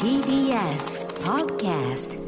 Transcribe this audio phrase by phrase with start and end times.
[0.00, 2.18] TBS Podcast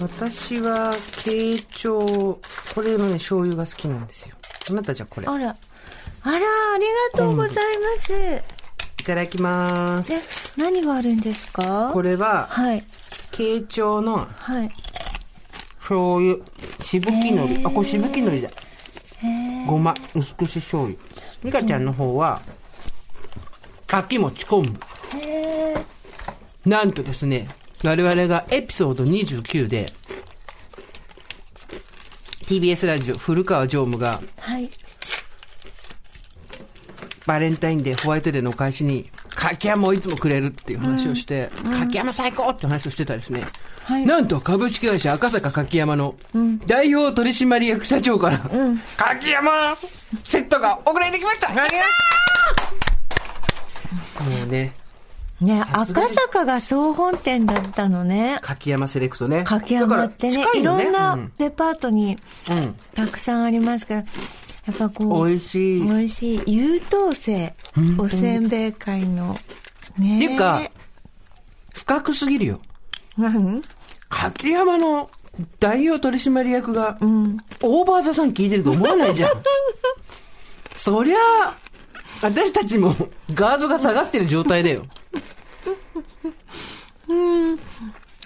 [0.00, 0.92] 私は、
[1.24, 2.40] 慶長、こ
[2.82, 4.36] れのね、醤油が好きなんですよ。
[4.70, 5.26] あなたじゃあこれ？
[5.26, 6.38] あら、あら、あ
[6.78, 8.12] りがとうございます。
[9.00, 10.10] いただきます。
[10.10, 10.20] で、
[10.56, 11.90] 何があるんですか？
[11.92, 12.84] これは、はい。
[13.30, 14.70] 慶長のはい。
[15.78, 16.38] 醤油。
[16.80, 17.62] しぶきのり。
[17.64, 18.48] あ、これしぶきのりだ。
[18.48, 18.52] へ
[19.66, 20.98] ごま、薄口醤油。
[21.44, 22.40] 美香ちゃんの方は、
[23.86, 24.72] かきもち昆布。
[26.64, 27.48] なんとですね、
[27.82, 29.92] 我々がエピソード29で、
[32.46, 34.70] TBS ラジオ古川常務がはい。
[37.26, 43.44] バレンタインデー、ホワイトデーのお返しに、柿山をいつもくれるっていう話をして、柿山最高って話をしてたらですね、
[43.82, 44.06] はい。
[44.06, 46.16] なんと株式会社赤坂柿山の
[46.66, 48.50] 代表取締役社長から、
[48.96, 49.76] 柿山
[50.24, 51.48] セットが送られてきました。
[51.48, 51.66] ありが
[54.18, 54.72] とうもうね、
[55.44, 58.38] ね、赤坂が総本店だったのね。
[58.42, 59.44] 柿山セレクトね。
[59.44, 62.16] 柿山ってねだから近いろんなうんデパートに
[62.50, 65.82] うんたくさんありますから、やっぱこう、美味しい。
[65.82, 67.54] 美味しい優等生
[67.98, 69.36] おせんべい界の
[69.98, 70.62] ねっていうか、
[71.74, 72.60] 深くすぎるよ。
[73.16, 73.62] 何？
[74.08, 75.10] 柿山の
[75.58, 76.96] 代表取締役が、
[77.62, 79.30] オーバーザさん聞いてると思わないじゃん。
[80.76, 81.63] そりゃあ、
[82.22, 82.94] 私たちも
[83.32, 84.84] ガードが下がってる状態だよ。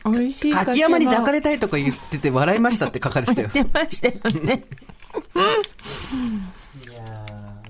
[0.04, 3.48] 美味しい柿山に抱かれれたいとか言ってて笑いましたって書かれてたよ。
[3.48, 4.64] てましたよね。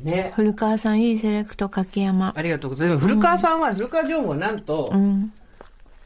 [0.03, 0.33] ね。
[0.37, 2.33] 古川さんいいセレクト柿山。
[2.37, 3.01] ありがとうございます。
[3.01, 5.33] 古川さんは、古川情報はなんと、うん。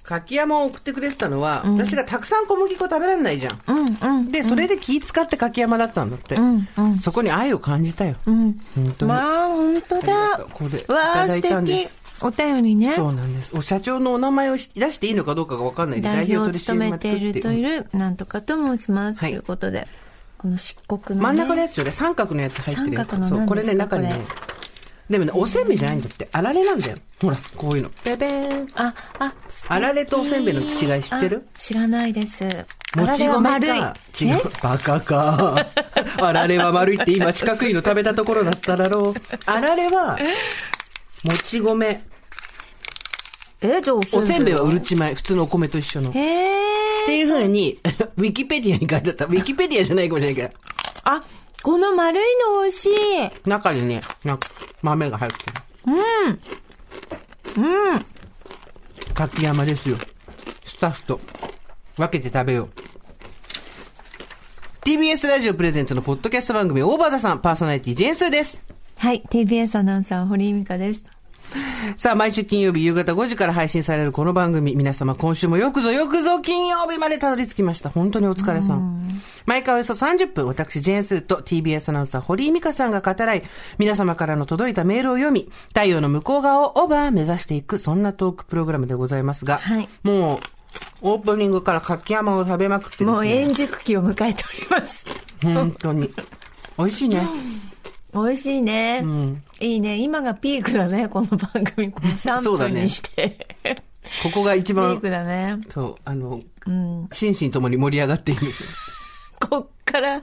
[0.05, 3.61] 柿山を送ってくれてたのは、私がたくさん小麦粉食べられないじゃん。
[3.67, 4.33] うんうん。
[4.33, 6.35] で、それで気使って柿山だったんだって。
[6.35, 6.99] うんうん。
[6.99, 8.17] そこに愛を感じたよ。
[8.27, 8.61] うん。
[8.75, 9.13] 本当に。
[9.13, 10.39] まあ、本当だ。
[10.39, 12.03] ここでいただい素敵たんです。。
[12.21, 12.95] お便りね。
[12.95, 13.51] そうなんです。
[13.55, 19.21] お社長のお名前をし出していいのかどうかが分かんないんで、代表を取務めているといる、なんとかと申します。
[19.21, 19.87] はいということで、
[20.39, 21.23] この漆黒の、ね。
[21.23, 23.11] 真ん中のやつよね、三角のやつ入ってるやつ。
[23.11, 24.35] 三角のそう、これね、中にねこ。
[25.11, 26.29] でもね、おせんべいじゃないんだって。
[26.33, 26.97] あられなんだよ。
[27.21, 27.91] ほら、こういうの。
[28.05, 28.67] ベベーン。
[28.75, 29.33] あ、あ、
[29.69, 31.47] あられとおせんべいの違い知ってる？
[31.55, 32.45] あ知らないです。
[32.97, 33.39] もち米。
[33.41, 33.71] 丸い。
[33.71, 34.41] 違う。
[34.63, 35.67] バカか。
[36.21, 39.21] あられは丸いって今四角いの食べたところだっただろう。
[39.47, 40.19] あられは、
[41.25, 42.03] もち米。
[43.61, 44.89] え、じゃあおおせんべいはうるち。
[44.89, 45.15] ち米。
[45.15, 46.11] 普通のお米と一緒の。
[46.11, 47.07] っへえ。
[47.07, 47.79] ていうふうに、
[48.17, 49.25] ウィキペディアに書いてあった。
[49.27, 50.51] ウィキペディアじゃないかもしれないけど。
[51.05, 51.21] あ、
[51.63, 53.49] この丸いの美味しい。
[53.49, 54.49] 中にね、なんか、
[54.83, 55.53] 豆が入ってる。
[57.57, 58.05] うん。
[59.15, 59.97] 柿山ですよ。
[60.65, 61.21] スタッフと
[61.97, 62.71] 分けて食べよう。
[64.85, 68.61] TBS ラジオプレゼンツのポッドキャスト番組オーバーザさんパーソナリティジェーンスーです。
[68.99, 71.05] はい、TBS アナウンサー、堀井美香です。
[71.97, 77.91] さあ、毎週金曜日夕方5時から配信されるこの番組、皆様今週もよくぞよくぞ金曜日までたどり着きました。
[77.91, 79.23] 本当にお疲れさん。
[79.45, 83.43] 毎回およそ30分、私、ジェーンスーと TBS アナウンサー、堀井美香さんが語らい、
[83.79, 90.39] 皆様からの届いたメールを読み、太陽の向こう側をオーバー目指していく、そんなトークプログラムでございますが、はいもう、
[91.03, 95.05] オープニングから柿山を食べまくってですねもう円熟期を迎えております。
[95.43, 96.09] 本当に。
[96.79, 97.27] 美味しいね。
[98.15, 99.01] 美味しいね。
[99.01, 99.97] んいいね。
[99.97, 101.91] 今がピークだね、この番組。
[101.91, 103.47] この3そうだね分にして。
[104.23, 105.59] ここが一ピー番ク、だね。
[105.71, 107.09] そう、あの、うん。
[107.13, 108.49] 心身ともに盛り上がっている。
[109.49, 110.23] こっから、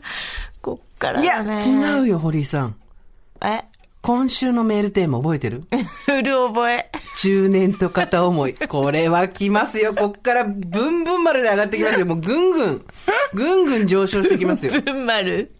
[0.61, 1.41] こっからいや。
[1.59, 2.75] 違うよ、堀井さん。
[3.43, 3.63] え、
[4.01, 5.63] 今週のメールテーマ覚えてる？
[6.07, 6.91] うる覚え。
[7.17, 8.53] 中年と片思い。
[8.53, 9.93] これは来ますよ。
[9.95, 12.05] こっからブンブン丸で上がってきますよ。
[12.05, 12.85] もうぐんぐん、
[13.33, 14.79] ぐんぐん上昇してきますよ。
[14.81, 15.51] ぶん丸。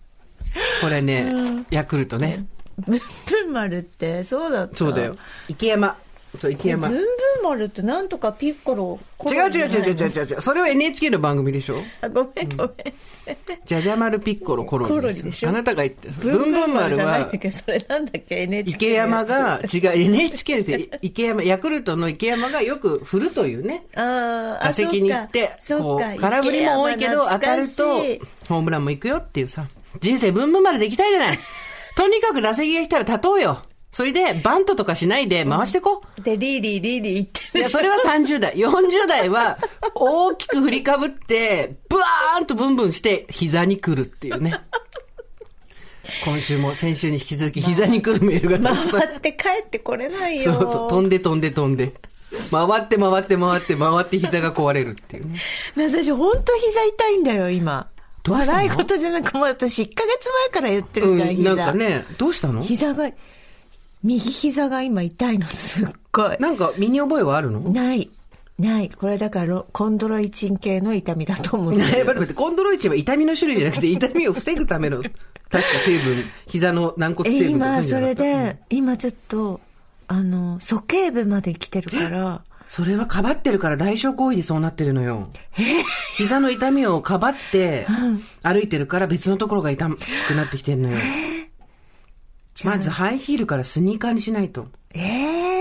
[0.81, 1.33] これね、
[1.69, 2.45] ヤクルトね。
[2.77, 4.77] ぶんぶん丸って、そうだった。
[4.77, 5.17] そうだよ。。
[5.47, 5.97] 池山。
[6.39, 6.87] そう、池山。
[6.87, 7.07] ぶんぶ違ん
[7.43, 8.99] 丸ってなんとかピッコロ。
[9.19, 10.41] う違う違う違う違う違う違う。
[10.41, 11.81] それは NHK の番組でしょ？
[12.01, 12.73] あ、ごめんごめん。
[13.65, 15.49] じゃじゃ丸ピッコロコロリコロリでしょ？
[15.49, 23.85] あなたが言って、ブンブン丸はそれなんだっけ ?NHK 池山が、違う、NHK で池山、ヤクルトの池山がよく振るというね。
[23.95, 27.85] あーあ、打席に行って、こそっかう、空振りも多いけど、当たると、
[28.47, 29.67] ホームランも行くよっていうさ、
[30.01, 31.39] 人生ブンブンまでできたいじゃない。
[31.95, 33.63] とにかく打席が来たら立とうよ。
[33.91, 36.21] それで、バントとかしないで回してこう。
[36.21, 38.53] で、リーリー、リーリー言っていや、それは30代。
[38.53, 39.57] 40代は、
[39.95, 44.53] 大きく振りかぶって、ブワーンとブンブンして、膝に来るっていうね。
[46.23, 48.99] 今週も先週に引き続き膝に来るメールがたくさん。
[48.99, 50.43] 回って帰ってこれないよ。
[50.43, 51.93] そうそう、飛んで飛んで飛んで。
[52.51, 55.39] 回って回って回って回って膝が壊れるっていうね。
[55.75, 57.87] 私、本当膝痛いんだよ、今。
[58.29, 61.55] 笑い事じゃなく、もう私1ヶ月前から言ってるじゃん、うん、膝。
[61.55, 62.61] なんかね、どうしたの？
[62.61, 63.09] 膝が、
[64.03, 66.37] 右膝が今痛いの、 すっごごい。
[66.39, 67.59] なんか身に覚えはあるの？
[67.59, 68.09] ない。
[68.57, 68.89] ない。
[68.89, 72.05] これだからロ、コンドロイチン系の痛みだと思ってね 待ってる。
[72.07, 75.11] 待って、コンドロイチンは痛みの種類じゃなくて、 痛みを防ぐための、確
[75.49, 79.61] か成分、膝の軟骨え成分今、それういうん今ちょっと、
[80.07, 85.27] あの、鼠径部まで来てるから、それはかばってるから代償行為でそうなってるのよ。
[86.15, 87.87] 膝の痛みをかばって、
[88.43, 90.97] 歩いてるから別のところが痛くなってきてるのよ。
[92.63, 94.67] まずハイヒールからスニーカーにしないと。
[94.93, 95.59] ええ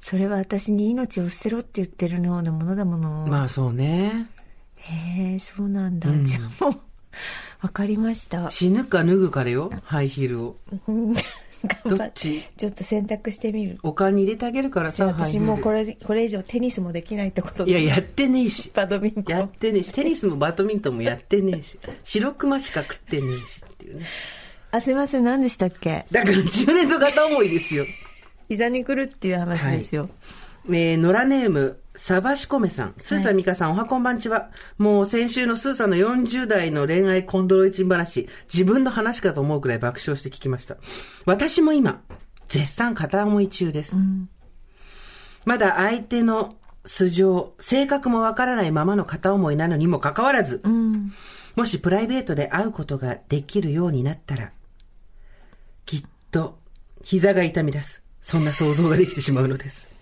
[0.00, 3.26] それは私に命を捨てろって言ってるようなものだもの。
[3.26, 4.30] まあそうね。
[4.76, 6.12] へえ、そうなんだ。
[6.22, 6.80] じゃあもう、
[7.60, 8.48] わかりました。
[8.50, 10.56] 死ぬか脱ぐかだよ、ハイヒールを。
[11.84, 12.40] どっち？
[12.40, 12.50] て。
[12.56, 13.78] ちょっと選択してみる。
[13.82, 15.06] おかんに入れてあげるからさ。
[15.06, 18.70] 私もうこれ、これ以上テニスもできないってこといや、やってねえし。
[18.74, 19.38] バドミントン。
[19.38, 19.92] やってねえし。
[19.92, 21.78] テニスもバドミントンもやってねえし。
[22.04, 24.06] 白熊しか食ってねえしっていうね。
[24.72, 26.06] あ、すいません、何でしたっけ？
[26.10, 27.84] だから10年と片思いですよ。
[28.48, 30.08] 膝に来るっていう話ですよ。
[30.68, 32.94] えー、野良ネーム、サバシコメさん。
[32.96, 34.50] スーさん、ミカさん、おはこんばんちは。
[34.78, 40.76] もう先週のスーさんの40代の恋愛コンドロイチン話、自分の話かと思うくらい爆笑して聞きました。
[41.24, 42.02] 私も今、
[42.48, 44.02] 絶賛片思い中です。
[45.44, 50.62] まだ相手の素性、性格もわからないままの片思いなのにもかかわらず、
[51.54, 54.52] もしプライベートで会うことができるようになったら、
[55.84, 56.58] きっと
[57.04, 58.02] 膝が痛み出す。
[58.20, 59.95] そんな想像ができてしまうのです。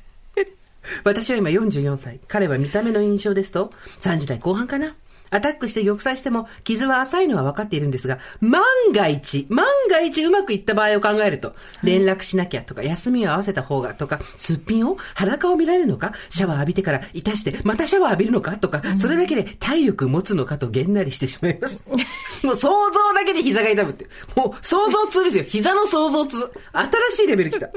[1.05, 2.21] 私は今44歳。
[2.29, 4.95] 彼は見た目の印象ですと、30代後半かな。
[5.31, 21.83] アタックして玉砕しても、傷は浅いのは分かっているんですが、万が一、万が一うまくいった場合を考えると、連絡しなきゃとか、休みを合わせた方がとか、すっぴんを裸を見られるのか、シャワー浴びてからいたして、またシャワー浴びるのかとか、それだけで体力持つのかとげんなりしてしまいます。
[22.45, 24.07] もう想像だけで膝が痛むって。
[24.37, 25.45] もう想像痛ですよ。
[25.45, 26.53] 膝の想像痛。
[26.73, 27.71] 新しいレベル来た。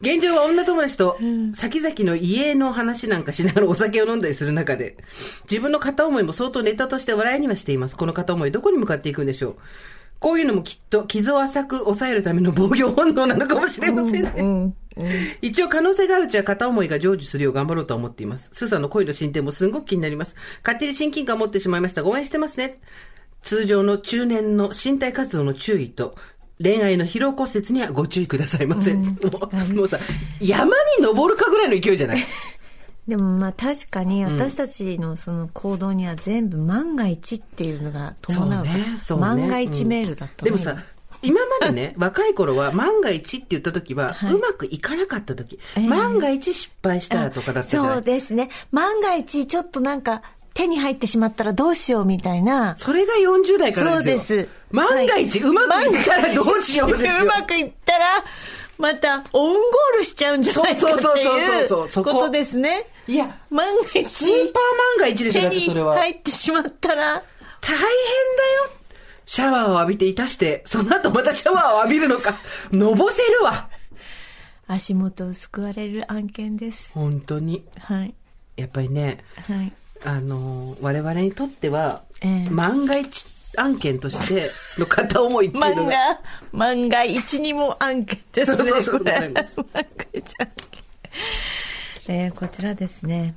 [0.00, 1.18] 現状は女友達と
[1.54, 4.96] 先々の家の話なんかしながら お酒を飲んだりする中で、
[5.50, 7.96] 自分の片思いも相当ネタとして笑いにはしています。
[7.96, 9.56] この片思いどこに向かっていくんでしょう
[10.18, 14.74] こういうのもきっと傷を浅く抑えるための防御本能なのかもしれませんね。
[15.42, 18.50] 一応可能性があるうちは片思いが成就するよう頑張ろうとは思っています。
[18.52, 20.36] スーさんの恋の進展もすごく気になります。
[20.64, 22.80] 勝手に親近感を持ってしまいましたが応援してますね。
[23.42, 26.16] 通常の中年の身体活動の注意と、
[26.62, 28.94] 恋愛の疲労骨折にはご注意くださいませ。
[28.94, 29.98] もうもうさ、
[30.40, 32.18] 山に登るかぐらいの勢いじゃない。
[33.06, 39.20] でもまあ確かに私たちのその行動には全部万が一っていうのが伴うから、そうねそうね。
[39.20, 40.82] 万が一メールだったのよでもさ、
[41.22, 44.32] 今までね、 若い頃は万が一って言った時は、はい。
[44.32, 45.88] うまくいかなかった時、ええ。
[45.88, 48.50] 万が一失敗したらとかだったじゃなそういですね。
[48.72, 50.22] 万が一ちょっとなんか
[50.56, 52.76] 手に入ってしまったらどうしようみたいな。
[52.78, 54.40] それが40代からですよ。
[54.40, 57.24] そうです万が一、うまくいったらどうしようですよ。
[57.24, 58.04] うまくいったら、
[58.78, 62.88] またオウンゴールしちゃうんじゃないかってそうそうそうそうそういそうこことですね。
[63.06, 64.62] いや、万が一、スーパー
[64.96, 65.74] 万が一でしょ、手に。
[65.74, 67.22] 入ってしまったら、
[67.60, 68.00] 大変だよ。
[69.26, 72.38] シャワーを浴びていたして、その後またシャワーを浴びるのか。
[72.72, 73.68] のぼせるわ。
[74.68, 76.92] 足元を救われる案件です。
[76.94, 77.62] 本当に。
[77.78, 78.14] はい。
[78.56, 79.72] やっぱりね、はい。
[80.04, 83.26] あのー我々にとっては、ええ万が一
[83.56, 85.92] 案件としての片思いっていうのが。
[85.92, 85.94] 漫
[86.52, 88.56] 画、漫画一にも案件ですね。
[88.58, 89.40] そうそうそう 漫画
[90.12, 90.84] 一案件。
[92.08, 93.34] えーこちらですね。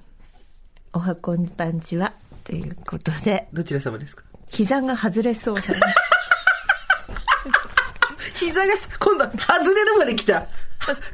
[0.94, 2.14] おはこんばんちは。
[2.44, 4.24] ということで、どちら様ですか？
[4.50, 5.56] 膝が外れそう。
[8.34, 10.48] 膝が、今度、外れるまで来た。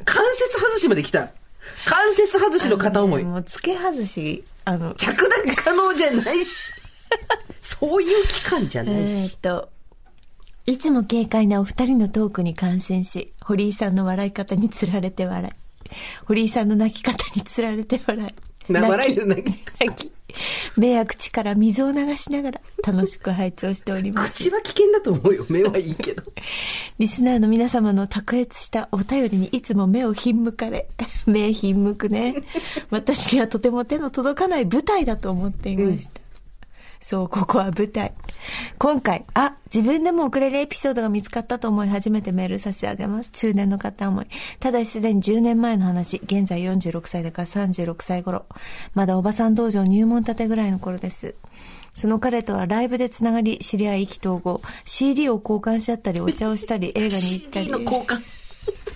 [0.04, 1.28] 関節外しまで来た。
[1.84, 3.24] 関節外しの片思い。
[3.24, 6.52] もう付け外し、あの、着脱可能じゃないし。
[7.62, 9.34] そういう期間じゃないえーし。
[9.34, 9.70] っと、
[10.66, 15.94] いつも軽快なお二人のトークに感心し、堀井さんの笑い方につられて笑い、
[16.24, 18.34] 堀井さんの泣き方につられて笑
[18.68, 20.12] い、な笑える泣き泣き泣き、
[20.76, 24.32] 目や口から水を流しながら楽しく拝聴しております。
[24.32, 25.46] 口は危険だと思うよ。
[25.48, 26.22] 目はいいけど。
[26.98, 30.88] リスナーの皆様の卓越したお便りにいつも目をひんむかれ、
[31.26, 32.34] 目ひんむくね。
[32.90, 36.25] 私はとても手の届かない舞台だと思っていました。
[37.00, 38.12] そう、ここは舞台。
[38.78, 43.30] 今回、あ、自分でも送れるエピソードが見つかったと思い初めてメール差し上げます。
[43.30, 44.26] 中年の片思い。
[44.60, 48.46] ただしすでに10年前の話、現在46歳だから36歳頃。
[48.94, 51.34] まだおばさん道場入門たてぐらいの頃です。
[51.94, 57.72] その彼とはライブでつながり、知り合い意気投合、CD を交換し合ったり、お茶をしたり、映画に行った CD り。
[57.72, 58.22] の交換。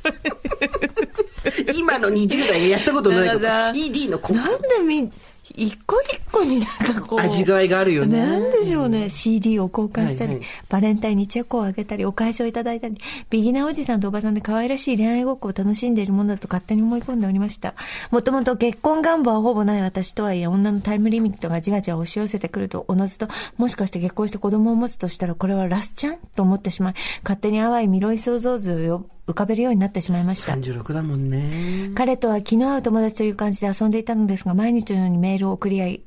[1.75, 5.11] 今の20代がやったことのないことだから CD の交なん換でみ、
[5.57, 7.21] 一個一個になんかこう。
[7.21, 9.11] 味わいがあるよねなんでしょうね。
[9.11, 12.97] CD を交換したり、はいはいバレンタインにチェコをあげたり、お返しをいただいたり、
[13.29, 17.75] ビギナーおじさんとおばさんで可愛らしい恋愛ごっこを楽しんでいるものだと勝手に思い込んでおりました。
[18.11, 26.19] もともと結婚願望はほぼない私とはいえ、女のタイムリミットがじわじわ押し寄せてくると、おのずと、もしかして結婚して子供を持つとしたら、これはラスちゃん？
[26.37, 30.53] と思ってしまい、勝手に淡い未来想像図をよ浮かべるようになってしまいました。
[30.55, 31.91] 36だもんね。
[31.95, 36.05] 彼とは昨日会う友達という感じで遊んでいたのですが、毎日のようにメールを送り合い、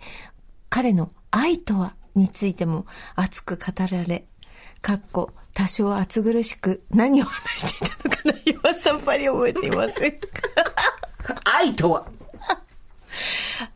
[0.70, 4.26] 彼の愛とはについても熱く語られ、
[4.82, 10.20] かっこ、多少暑苦しく何を話していたのかな今さっぱり覚えていません。
[11.46, 12.08] 愛とは？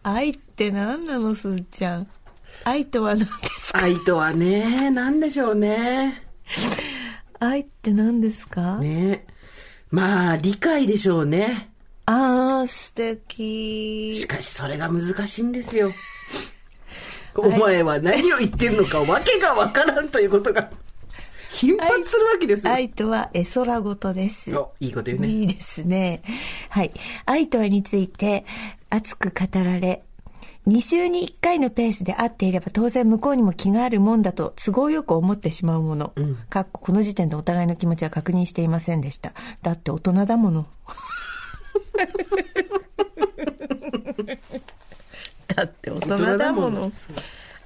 [0.03, 2.07] 愛って何なの、すーちゃん？
[2.63, 3.83] 愛とは何ですか？
[3.83, 6.23] 愛とはね、なんでしょうね。
[7.39, 9.27] 愛って何ですか、ね
[9.89, 11.69] まあ、理解でしょうね。
[12.05, 14.27] あー、素敵し。
[14.27, 15.91] かし、それが難しいんですよ。
[17.35, 20.69] お前は何を言ってるのか、わけがわからんということが、
[21.49, 22.73] 頻発するわけですよ。
[22.73, 24.55] 愛とは絵空事です。
[24.55, 25.27] おいいこと言うね。
[25.27, 26.21] いいですね。
[26.69, 26.91] はい。
[27.25, 28.45] 愛とはについて
[28.89, 30.03] 熱く語られ、
[30.67, 36.13] 2週に1回のペースで会っていれば当然向こうにも気があるもんだと都合よく思ってしまうもの。
[36.49, 39.31] かっここの時点でお互いの気持ちは確認していませんでした。
[39.61, 40.65] だって大人だもの。
[45.47, 46.91] だって大人だもの。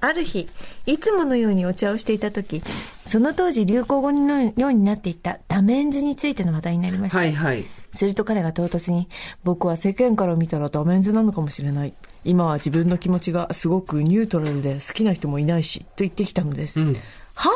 [0.00, 0.48] ある日、
[0.86, 2.62] いつものようにお茶をしていた時、
[3.06, 7.18] その当時流行語のようになっていたダメンズについての話題になりました。
[7.18, 7.64] はいはい。
[7.92, 9.08] すると彼が唐突に、
[9.44, 11.94] 僕は世間から見たらダメンズなのかもしれない。
[12.24, 16.80] 今は自分の気持ちがすごくニュートラルで好きな人もいないし、と言ってきたのです。
[16.80, 16.96] うん
[17.34, 17.50] は？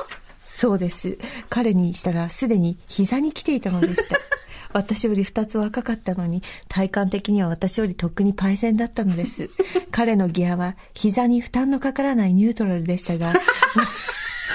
[0.44, 1.18] そうです。
[1.50, 4.16] 彼にしたらすでに膝に来ていたのでした。
[4.72, 9.50] 私より二つ若かったのに、体感的には私よりとっくにパイセンだったのです。
[9.90, 13.32] 彼のギアは膝に負担のかからないニュートラルでしたが、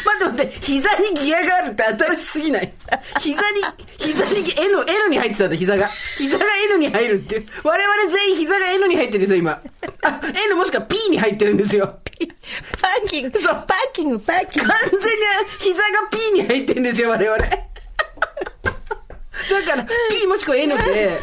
[0.05, 2.74] 待って待って、膝にギアがあるって新しすぎない？
[3.19, 3.62] 膝に、
[3.98, 5.89] 膝に N、N に入ってたんだ、膝が。
[6.17, 7.48] 膝が N に入るっていう。
[7.63, 9.62] 我々全員膝が N に入ってるんですよ、今。
[10.03, 12.00] あ、N もしくは P に入ってるんですよ。
[12.81, 14.69] パーキング、そうパーキング、パーキング。
[14.69, 15.01] 完全に
[15.60, 17.38] 膝が P に入ってるんですよ、我々。
[17.38, 17.48] だ
[19.63, 21.19] から P もしくは N で、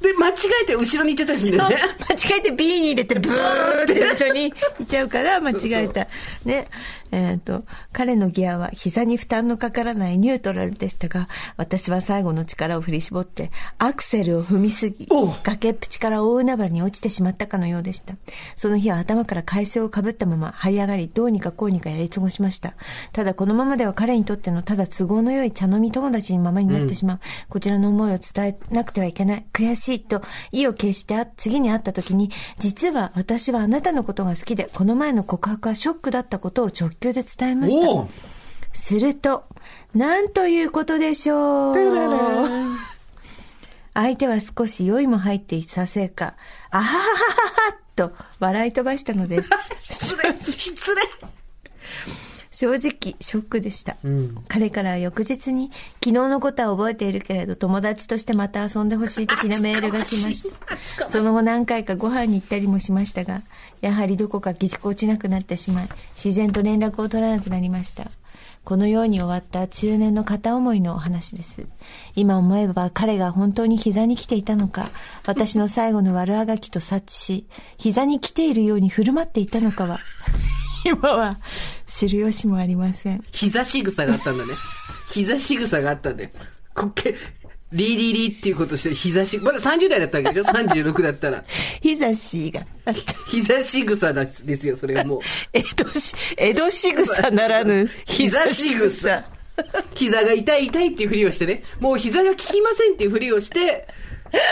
[0.00, 1.78] で、間違えて後ろに行っちゃったりするんだよね。
[2.10, 6.06] 間違えて B に入れてブーって一緒に行っちゃうから間違えた。
[6.44, 6.68] ね。
[7.14, 15.08] えっ、と、彼のギアは膝に負担のかからないニュートラルでしたが、私は最後の力を振り絞って、アクセルを踏みすぎ
[15.44, 18.16] 崖っぷちから大海原に落ちてしまったかのようでした。
[18.56, 22.74] その日は頭から海藻をかぶったまま這い上がり、どうにかこうにかやり過ごしました。
[23.12, 27.20] ただこのままでは彼にとってのただ都合の良い茶飲み友達にままになってしまう。
[27.48, 29.46] こちらの思いを伝えなくてはいけない。
[29.52, 38.08] 悔しいと意を決してあ次に会った時に、実は私はあなたのことが好きで、この前の告白はショックだったことを直球で伝えました。
[38.72, 39.44] すると、
[39.94, 41.74] なんということでしょう。
[43.94, 46.34] 相手は少し酔いも入っていたせいか、
[46.70, 49.50] あはははははと笑い飛ばしたのです。
[49.80, 51.02] 失礼、失礼。
[52.54, 53.96] 正直、ショックでした。
[54.06, 60.44] ん彼からは翌日に、昨日のことは覚えているけれど、友達としてまた遊んでほしい的なメールが来まし
[60.96, 61.08] た。
[61.08, 63.42] その後何回かご飯に行ったりもしましたが、
[63.80, 68.08] やはりどこかぎこちなくなってしまい、自然と連絡を取らなくなりました。
[68.62, 71.66] このように終わった中年の片思いのお話です。
[72.14, 74.90] 今思えば彼が本当に膝に来ていたのか、
[75.26, 77.46] 私の最後の悪あがきと察知し、
[77.78, 79.98] 膝に来ているように振る舞っていたのかは、
[80.84, 81.38] 今は
[81.86, 83.24] 知る由もありません。
[83.32, 84.52] 膝仕草があったんだね。
[85.10, 86.30] 膝仕草があったんだよ。
[86.74, 87.14] こっけ、
[87.72, 91.44] リーリーリーっていうことして、膝し、まだ30代だったわけでしょ ?36 だったら。
[91.82, 92.64] 日差しが。
[93.28, 95.20] 膝仕草だですよ、それはもう。
[95.52, 99.24] 江戸し、江戸仕草ならぬ、膝仕草。
[99.94, 103.88] 膝が痛い痛いっていうふりをしてね、もう膝が効きませんっていうふりをして、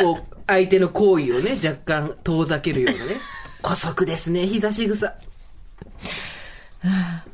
[0.01, 3.17] こう、相手の行為をね、若干遠ざけるようなね。
[3.63, 5.13] 古速ですね、膝仕草。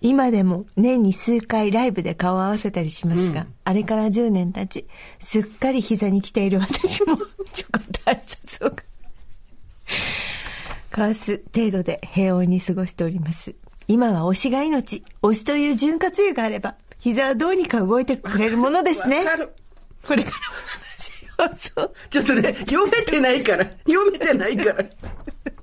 [0.00, 4.86] 今でも年に数回ライブで顔を合わせたりしますが、あれから10年経ち、
[5.18, 7.16] すっかり膝に来ている私も、
[7.52, 8.76] ちょこっと挨拶を。
[10.90, 13.54] 交わす程度で平穏に過ごしております。
[13.88, 19.24] 今は推しが命、推しという潤滑油があれば、膝はどうにか動いてくれるものですね。
[20.06, 20.30] これか
[21.38, 21.92] らも話を、そう。
[22.08, 23.64] ちょっとね、読めてないから。
[23.86, 24.84] 読めてないから。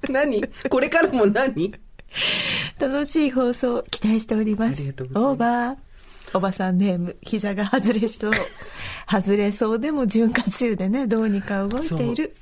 [0.09, 0.43] 何？
[0.69, 1.73] これからも何？
[2.79, 4.81] 楽しい放送を期待しております。
[4.81, 5.77] ますオーバー。
[6.33, 8.31] おばさんネーム、膝が外れそう。
[9.09, 12.35] 外れそうでも潤滑油でね、どうにか動いている。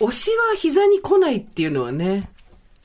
[0.00, 2.30] 推しは膝に来ないっていうのはね、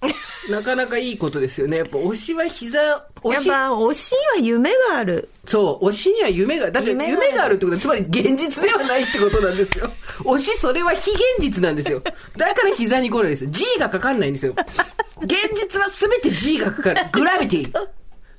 [0.50, 1.78] なかなかいいことですよね。
[1.78, 5.30] やっぱ推しは膝、や推し、っぱ、推しは夢がある。
[5.48, 9.92] そう、推しには夢が、だって夢夢があるってことは、つまり現実ではないってことなんですよ。
[10.24, 12.02] 推し、それは非現実なんですよ。
[12.38, 13.50] だから膝に来ないんですよ。
[13.52, 14.54] G がかかんないんですよ。
[15.22, 17.02] 現実は全て G がかかる。
[17.12, 17.72] グラビティ。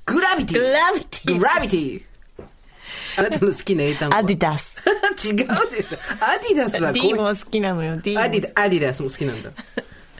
[0.04, 0.60] グラビティ。
[0.60, 2.02] グラビティグラビティ。
[3.18, 4.20] あなたの好きな英単語は？
[4.20, 4.76] アディダス。
[5.24, 5.36] 違う
[5.72, 5.98] です。
[6.20, 9.50] アディダスはこう D も好きなのよ、D もアディダスも好きなんだ。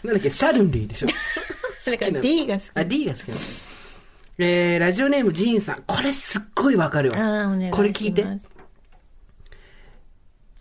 [0.04, 1.06] なんだっけ、サルンリーでしょ？
[1.90, 2.70] だから D が好き。
[2.74, 3.40] あ、D が好きなの。
[4.38, 5.82] えー、ラジオネームジーンさん。
[5.86, 7.18] これすっごいわかるわ。
[7.18, 7.70] ああ、お願いします。
[7.72, 8.26] これ聞いて。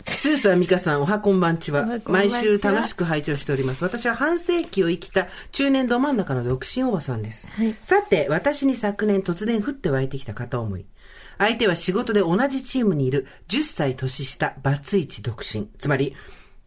[0.08, 3.84] スーさん、ミカさん、おはこんばんちは毎週楽しく拝聴しております。
[3.84, 7.48] 私は半世紀を生きた中年ど真ん中の独身おばさんです。
[7.48, 10.86] はいさて、私に昨年突然降って湧いてきた片思い。
[11.38, 15.68] 相手は仕事で同じチームにいる10歳年下、バツイチ独身。
[15.80, 16.16] つまり、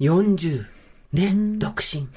[0.00, 0.64] 40
[1.12, 2.08] 年独身。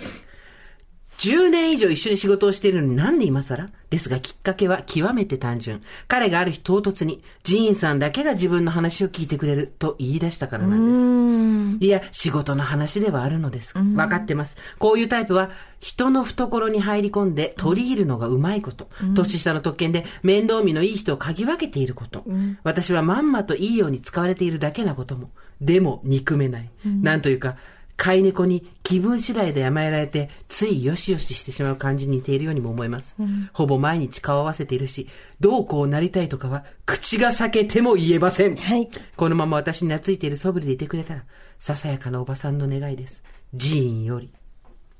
[1.21, 3.69] 10年以上一緒に仕事をしているのになんで今更？
[3.91, 5.83] ですがきっかけは極めて単純。
[6.07, 11.85] 彼がある日唐突に、ジーンさんだけが自分の話を聞いてくれると言い出したからなんです。
[11.85, 13.75] いや、仕事の話ではあるのです。
[13.95, 14.57] わかってます。
[14.79, 18.89] こういうタイプは、人の懐に入り込んで取り入るのがうまいこと。
[19.13, 22.25] 年下の特権で面倒見のいい人を嗅ぎ分けていること。
[22.63, 25.29] 私はまんまといいように使われているだけなことも。
[25.59, 26.71] でも、憎めない。
[26.83, 27.57] なんというか、
[28.01, 33.15] 飼い猫に気分次第で甘えられて、ついよしよししてしまう感じに似ているようにも思います。
[33.53, 35.07] ほぼ毎日顔を合わせているし、
[35.39, 38.55] どうこうなりたいとかは、口が裂けても言えません。
[38.55, 38.89] はい。
[39.15, 41.25] このまま私に懐いている素振りでいてくれたら、
[41.59, 43.21] ささやかなおばさんの願いです。
[43.53, 44.31] ジーンより。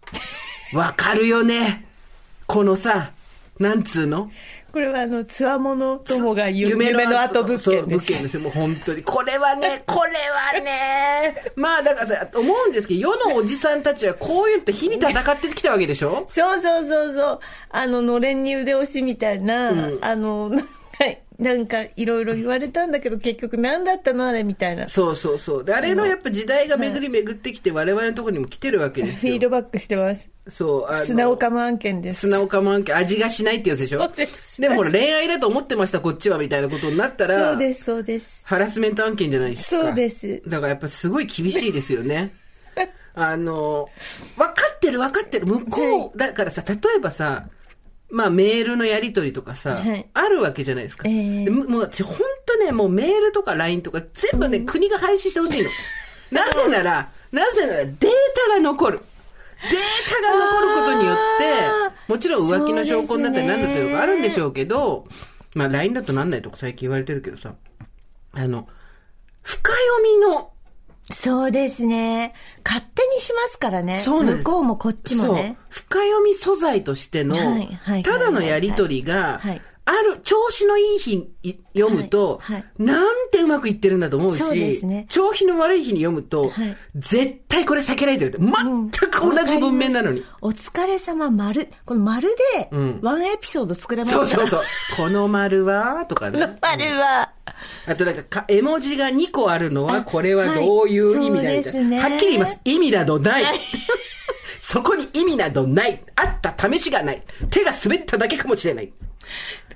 [0.77, 1.87] わかるよね。
[2.45, 3.13] このさ、
[3.57, 4.29] なんつうの？
[4.71, 8.05] これはあの、つわもの友が言う夢の後物件です。
[8.05, 8.41] 物件ですよ。
[8.41, 9.03] もう本当に。
[9.03, 10.11] これはね、 これ
[10.57, 11.43] はね。
[11.55, 16.23] まあだからさ、思うんですけど、世のおじさんたちはこういうのって日々戦ってきたわけでしょ？
[16.27, 17.39] そうそうそうそう。
[17.69, 20.51] あの、のれんに腕押しみたいな、あの、
[21.41, 24.85] なんか、いろいろ言われたんだけど、結局何だったのあれみたいな。
[24.85, 25.65] フそうそうそう。
[25.65, 29.33] で、あれのやっぱ時代が巡り巡ってきて、我々のところにも来てるわけですよ。
[29.33, 30.29] ィードバックしてます。
[30.47, 31.05] そう。
[31.05, 32.21] 砂岡も案件です。
[32.21, 34.03] 砂岡も案件、味がしないってやつでしょ？
[34.03, 38.41] そうですでもほら、恋愛だと思ってました、こっちは、みたいなことになったら、そうです、そうです。
[38.45, 39.81] ハラスメント案件じゃないですか。
[39.83, 42.31] そうですだからやっぱすごい厳しいですよね。
[43.15, 43.89] あの、
[44.37, 45.47] 分かってる分かってる。
[45.47, 47.47] 向こう、だからさ、例えばさ、
[48.11, 51.07] まあメールのやりとりとかさ、はいあるわけじゃないですか。
[51.07, 55.69] ええでももう私本当ね、もうメールとか LINE とか全部ね、国が廃止してほしいの。
[56.31, 57.95] なぜなら、なぜならデー
[58.47, 58.99] タが残る。
[58.99, 65.07] データが残ることによって、もちろん浮気の証拠になったり何だったりとかあるんでしょうけど、
[65.53, 67.53] まあ LINE だとなんないとか最近言われてるけどさ、
[68.33, 68.67] あの、
[69.43, 70.51] 深読みの
[71.09, 72.33] そうですね。
[72.63, 73.99] 勝手にしますからね。
[73.99, 75.57] そう向こうもこっちもね。
[75.69, 88.37] 深読み素材としてのはいはい、ただのやりとりがはいはい、ある、調子のいい日い読むとはいはい、なんてうまくいってるんだと思うそうね、調子の悪い日に読むとはい、絶対これ避けられてるって。
[88.39, 90.23] 全く同じ文面なのに。
[90.41, 91.67] お疲れ様丸。
[91.85, 94.21] この丸でうん、ワンエピソード作れますか？
[94.21, 94.27] ら。
[94.27, 94.63] そうそうそう。
[94.97, 96.39] この丸は、とかね。
[96.61, 97.31] 丸は、
[97.87, 102.59] あとなんかか、絵文字が2個あるのは、これはどういう意味だはいみたいねはっきり言います。
[102.63, 103.43] 意味などない。
[104.59, 106.03] そこに意味などない。
[106.15, 107.21] あった試しがない。
[107.49, 108.91] 手が滑っただけかもしれない。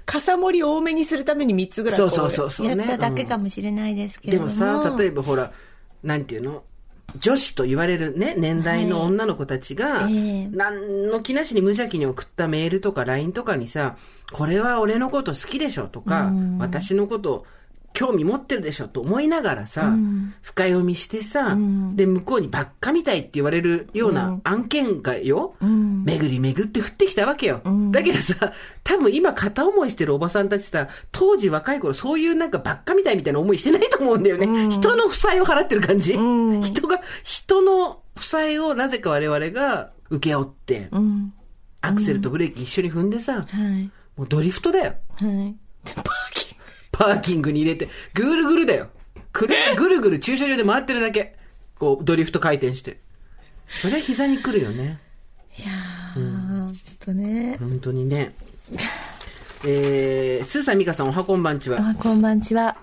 [0.06, 2.76] 傘盛り多めにするために3つぐらいこそうそうそうそう。
[2.76, 2.86] ね。
[2.88, 4.50] やっただけかもしれないですけれでども。
[4.50, 5.52] もさ、例えばほら、
[6.04, 6.64] なんていうの？
[7.20, 13.96] 女子と言われるね、年代の女の子たちが、何の気なしに無邪気に送ったメールとか LINE とかにさ、
[14.34, 17.46] これは俺のこと好きでしょとか、私のこと
[17.96, 19.92] 興味持ってるでしょと思いながらさ、
[20.42, 21.58] 深読みしてさ、
[21.96, 27.62] で、向こうにばっかみたいって言われるような案件がよ、巡り巡って降ってきたわけよ。
[27.92, 28.54] だけどさ、
[28.84, 34.70] 多分今片思いしてるおばさんたちさ、当時若い頃そういうなんかばっかみたいみたいな思いしてないと思うんだよね。
[34.70, 36.14] 人の負債を払ってる感じ。
[36.14, 41.34] 人が、人の負債をなぜか我々が受け負って、うん。
[41.82, 43.90] アクセルとブレーキ一緒に踏んでさ、はい。
[44.18, 44.94] もうドリフトだよ。
[45.20, 45.56] はい。
[46.98, 48.90] パーキングに入れて、ぐるぐるだよ。
[49.32, 51.36] くるぐるぐる駐車場で回ってるだけ。
[51.78, 53.00] こう、ドリフト回転して。
[53.68, 55.00] それは膝に来るよね。
[55.58, 57.58] いやー、ほんとね。
[57.60, 58.34] 本当にね。
[59.66, 61.80] えー、スーさん、ミカさん、おはこんばんちは。
[61.80, 62.78] あ、こんばんちは。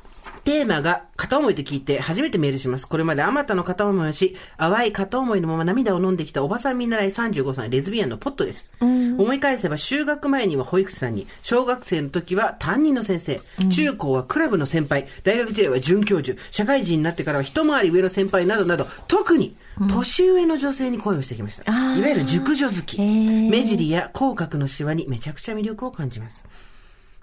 [0.44, 2.88] テーマが片思いと聞いて初めてメールします。
[2.88, 8.72] これまであまたの片思いをし、淡い片思いのまま涙を飲んできたおばさん見習い35歳レズビアンのポットです。
[8.80, 19.56] 思い返せば就学前には保育士さんに、小学生の時は担任の先生、中高はクラブの先輩、大学時代は准教授、社会人になってからは一回り上の先輩などなど、特に
[19.88, 21.70] 年上の女性に恋をしてきました。
[21.96, 23.00] いわゆる熟女好き。
[23.00, 26.44] 目尻や口角のシワにめちゃくちゃ魅力を感じます。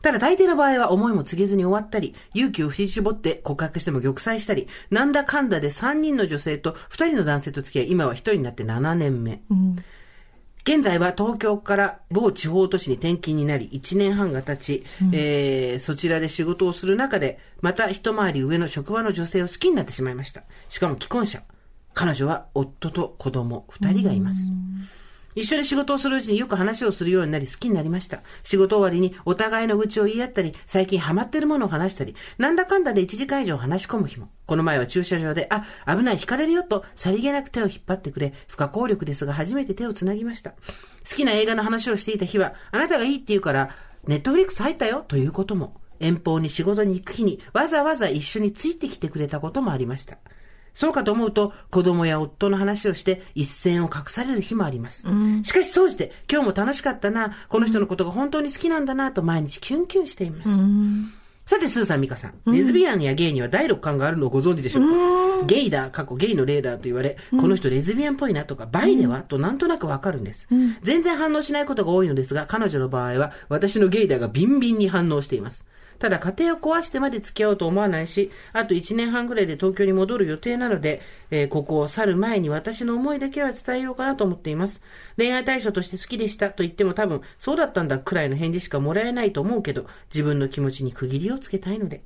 [0.01, 9.41] ただ大抵の場合は思いも告げずに終わったり、勇気を振り絞って告白しても玉砕したり、なんだかんだで3人の女性と2人の男性と付き合い、今は1人になって7年目。
[10.65, 20.43] 現在は東京から某地方都市に転勤になり、1年半が経ち、えーそちらで仕事をする中で、また一回り上の職場の女性を好きになってしまいました。
[20.67, 21.41] しかも既婚者。
[21.93, 24.51] 彼女は夫と子供2人がいます。
[25.39, 28.21] 一緒に仕事をするうちによく話をするようになり好きになりました。
[28.43, 34.29] 仕事終わりにお互いの愚痴を言い合ったり、最近ハマってるものを話したり、なんだかんだで1時間以上話し込む日も。
[34.45, 40.51] この前は駐車場で、あ、危ない、引かれるよと、さりげなく手を引っ張ってくれ、不可抗力ですが初めて手をつなぎました。
[40.51, 43.69] 好きな映画の話をしていた日は、あなたがいいって言うから、
[44.07, 50.17] ネットフリックス入ったよということも、遠方に仕事に行く日にわざわざ一緒についてきてくれたこともありました。
[50.73, 55.03] そうかと思うと、子供や夫の話をして一線を隠される日もあります。
[55.43, 60.63] しかし、そうして、今日も楽しかったな、この人のことが本当に好きなんだな、と毎日キュンキュンしています。
[61.45, 62.53] さて、スーさん、ミカさん。
[62.53, 70.47] レズビアンやゲイには第六感があるのをご存知でしょうか、ゲイダー、かっこゲイのレーダーと言われ、この人レズビアンっぽいなとか、バイでは、となんとなくわかるんです、
[70.83, 75.65] 全然反応しないことが多いのですが、彼女の場合は、私のゲイダーがビンビンに反応しています。
[75.99, 84.81] ただ家庭を壊してまで付き合おうと思わないし、あと1年半ぐらいで東京に戻る予定なので、えーここを去る前に私の思いだけは伝えようかなと思っています。
[85.17, 92.03] 恋愛対象として好きでしたと言っても多分、そうだったんだくらいの返事しかもらえないと思うけど、自分の気持ちに区切りをつけたいので、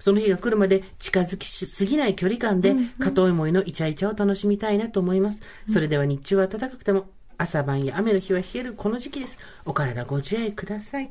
[0.00, 5.42] その日が来るまで近づきすぎない距離感で、片思いのイチャイチャを楽しみたいなと思います。
[5.68, 9.38] それでは日中は暖かくても、朝晩や雨の日は冷えるこの時期です。
[9.64, 11.08] お体ご自愛ください。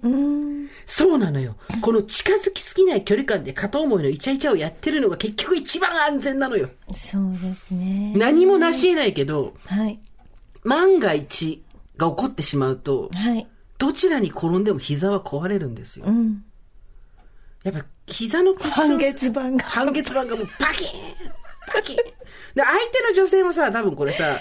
[0.86, 1.56] そうなのよ。
[1.82, 6.70] この近づきすぎない距離感で片思いのイチャイチャをやってるのが結局一番安全なのよ。
[6.94, 8.14] そうですね。
[8.16, 10.00] 何もなし得ないけど、はい。
[10.64, 11.64] 万が一
[11.96, 13.48] が起こってしまうと、はい。
[13.78, 16.06] どちらに転んでも膝は壊れるんですよ。
[16.08, 16.44] うん。
[17.64, 19.64] やっぱ膝のクッション半月板が。
[19.64, 20.92] 半月板がもうパキーン
[21.68, 21.98] パキーン
[22.56, 24.40] で、相手の女性もさ、多分これさ、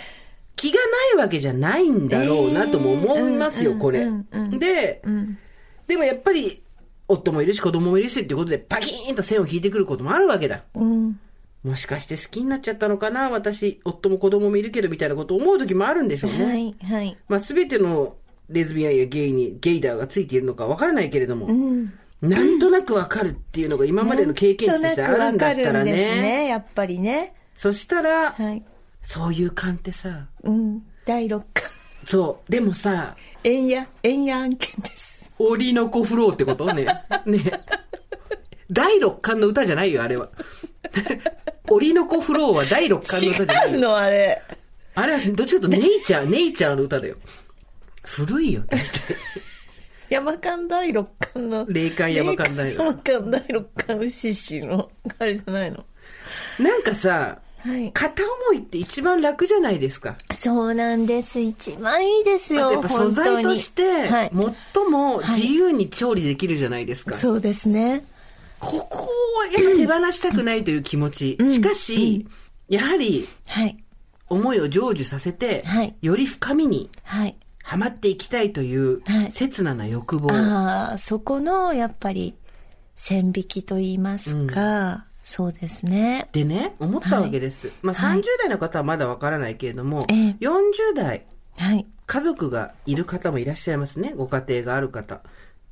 [0.56, 4.06] 気がないわけじゃないんだろうなとも思いますよ、えーこれ。
[4.58, 5.38] で、うん。
[5.86, 6.62] でもやっぱり、
[7.08, 10.64] 夫もいるし子供もいるしっていうことで、パキーンと線を引いてくることもあるわけだ。
[10.74, 11.20] うん。
[11.62, 16.44] もしかして好きになっちゃったのかな私、夫も子供もいるけどみたいなことを思う時もあるんでしょうね。
[16.44, 16.76] はい。
[16.82, 17.16] はい。
[17.28, 18.16] まあ全ての
[18.48, 21.92] レズビアンやゲイにゲイダーがついているのかわからないけれども、うん。
[22.22, 25.92] なんとなくわかるっていうのが今までの経験値としてあるんだったらね。
[25.92, 26.46] ね。
[26.48, 27.34] やっぱりね。
[27.54, 28.64] そしたら、はい。
[29.08, 30.82] そういう感ってさ、うん。
[31.04, 31.64] 第六感。
[32.04, 35.30] そう、でもさ、円や、円や案件です。
[35.38, 36.66] オリノコフローってこと？
[36.74, 36.86] ね。
[37.24, 37.40] ね。
[38.68, 40.28] 第六感の歌じゃないよ、あれは。
[41.70, 43.76] オリノコフローは第六感の歌じゃないよ。
[43.76, 44.42] 違うの、あれ。
[44.96, 47.14] あれはどっちかとネイチャー、ネイチャーの歌だよ。
[48.02, 48.86] 古いよ、大体。
[50.10, 51.64] 山間第六感の。
[51.68, 54.90] 霊感山間第六山間第六感獅子の、
[55.20, 55.84] あれじゃないの。
[56.58, 57.92] なんかさ、はい。
[57.92, 60.16] 片思いって一番楽じゃないですか。
[60.34, 61.40] そうなんです。
[61.40, 62.72] 一番いいですよ。
[62.72, 64.32] やっぱ素材として、はい。
[64.74, 67.14] 最も自由に調理できるじゃないですか。
[67.14, 68.04] そうですね。
[68.58, 71.38] ここをやっぱ手放したくないという気持ち。
[71.38, 72.26] しかし、
[72.68, 73.76] やはりはい。
[74.28, 77.36] 思いを成就させて、はいより深みにはい。
[77.62, 80.32] はまっていきたいというはい切なな欲望。
[80.32, 82.34] ああ、そこの、やっぱり、
[82.94, 86.28] 線引きと言いますか、そうですね。
[86.30, 87.72] でね、思ったわけです。
[87.82, 91.26] まあはい30代の方はまだわからないけれども、ええ40代、
[91.58, 91.84] はい。
[92.06, 94.14] 家族がいる方もいらっしゃいますね。
[94.16, 95.22] ご家庭がある方。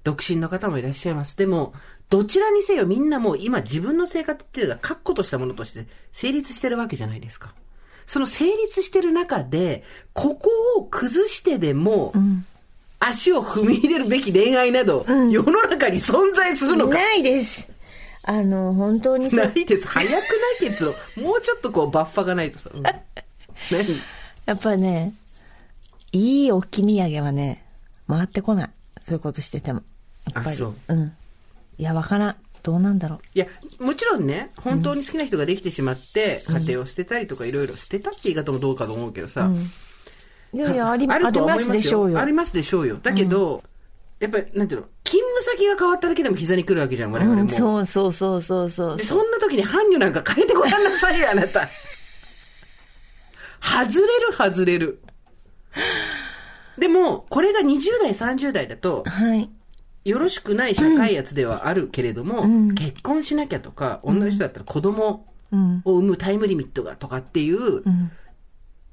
[0.02, 1.36] 独身の方もいらっしゃいます。
[1.36, 1.72] でも、
[2.10, 7.54] どちらにせよみんなもう今自分の生活っていうのが確固としたものとして成立してるわけじゃないですか。
[8.06, 12.12] その成立してる中で、ここを崩してでも、
[12.98, 16.94] 足を踏み入れるべき恋愛など、世の中に存在するのか。
[16.94, 17.70] ないです。
[18.26, 19.44] あの、本当にそう。
[19.46, 19.86] ないです。
[19.86, 20.22] 早くない
[20.70, 20.94] 結論。
[21.24, 22.70] もうちょっとこうバッファがないとさ。
[22.72, 22.82] うん
[23.70, 24.00] 何？
[24.46, 25.14] やっぱね、
[26.12, 27.64] いい置き土産はね、
[28.08, 28.70] 回ってこない。
[29.02, 29.82] そういうことしてても。
[30.34, 30.56] やっぱり。
[30.56, 31.12] ううん。
[31.78, 32.36] いや、わからん。
[32.62, 33.46] どうなんだろいや、
[33.78, 39.50] もちろんね、本当に好きな人ができてしまって、家庭を捨てたりとかいろいろ捨てたって言い方もどうかと思うけどさ。
[40.52, 40.56] う。
[40.56, 42.18] いやいや、ありありますでしょうよ。
[42.18, 42.98] ありますでしょうよ。
[43.02, 43.62] だけど、
[44.20, 47.42] やっぱり、なんていうの、勤務先が変わっただけでも膝に来るわけじゃん、我々も。
[47.42, 51.68] うん、そうそうそうそうそうで、そんな時に伴侶なんか変えてごらんなさいよ、あなた。
[53.60, 55.02] 外れる、外れる。
[56.78, 59.50] でも、これが20代、30代だと、はい。
[60.04, 65.82] よろしくない社会圧ではあるけれども、結婚しなきゃとか、女の人だったら子供うん。
[65.84, 68.10] を産むタイムリミットがとかっていう、うん。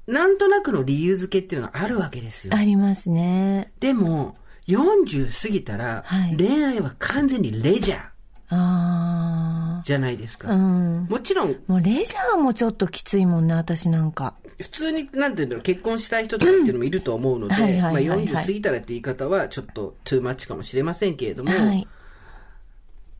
[0.06, 2.54] なんとなくの理由付けっていうのがあるわけですよ。
[2.56, 3.72] ありますね。
[3.80, 4.36] でも、
[4.68, 8.12] 40過ぎたら、はい恋愛は完全にレジャー
[8.54, 10.50] あじゃないですか。
[10.50, 10.54] あ。
[10.54, 11.06] うん。
[11.08, 14.34] もちろん、もうレジャーもちょっときついもんね、私なんか。
[14.60, 21.88] 普通に、なんていうんだろう、結婚したい人とかっていうのもいると思うので、はいはいまあはいはい40過ぎたらって言い方はちょっとトゥーマッチかもしれませんけれども、はい。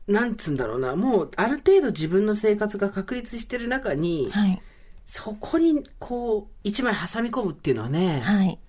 [0.07, 4.61] なんつうんだろうな、もうある程度自分の生活が確立してる中に、はい。
[5.05, 8.59] そこにこう、一枚挟み込むっていうのはね、はい。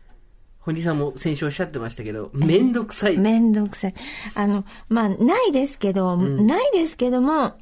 [0.64, 3.18] 堀さんも先週おっしゃってましたけど、めんどくさい。
[3.18, 3.94] めんどくさい。
[4.34, 7.52] あの、まあ、ないですけど、ないですけども、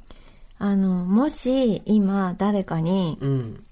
[0.58, 3.64] あの、もし今誰かに、うん、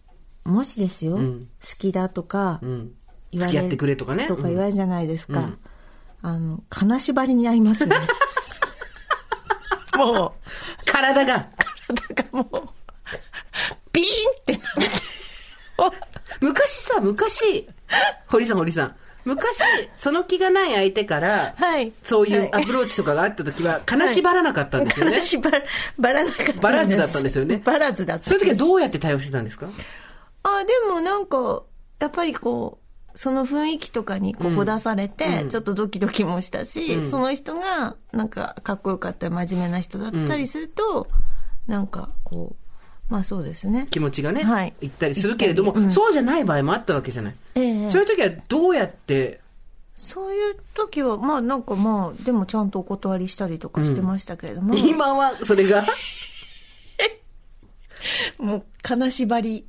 [0.44, 2.92] もしですよ、ん好きだとかうん。
[3.30, 4.26] 言われ付き合ってくれとかね。
[4.26, 5.40] とか言われるじゃないですか。
[5.40, 5.58] うん
[6.22, 7.96] あの、金縛りに合いますね。
[9.96, 10.32] もう、
[10.84, 12.68] 体が、だからもう、
[13.92, 14.08] ビーン
[14.40, 15.96] ってなって。
[16.40, 17.68] 昔さ、昔、
[18.26, 19.58] 堀さん堀さん、昔、
[19.94, 21.92] その気がない相手から、はい。
[22.02, 25.12] そういうはいアプローチとかがあった時は、金縛らなかったんですよね。
[25.20, 25.62] 金縛ら、
[25.98, 26.60] ばらなかったんです。
[26.60, 28.24] バラズだったんですよねバラズだった。
[28.28, 29.66] そういう時はどうやって対応してたんですか？
[30.42, 31.62] あ、でもなんか、
[31.98, 32.78] やっぱりこ
[33.14, 41.08] う、その雰囲気とかにこう、ほだされて、ちょっとドキドキもしたし、その人が、なんか、かっこよかったり、真面目な人だったりすると、
[41.66, 42.69] なんか、こう、
[43.10, 43.88] まあそうですね。
[43.90, 47.34] 気持ちがね、はい言ったりするけれども、うんそうじゃない場合もあったわけじゃない。
[47.56, 49.40] ええそういう時はどうやって、
[49.96, 55.84] そういう時は、まあなんかまあ、でもちゃんとお断りしたりとかしてましたけれども、今はそれが、
[58.38, 59.66] もう、金縛り、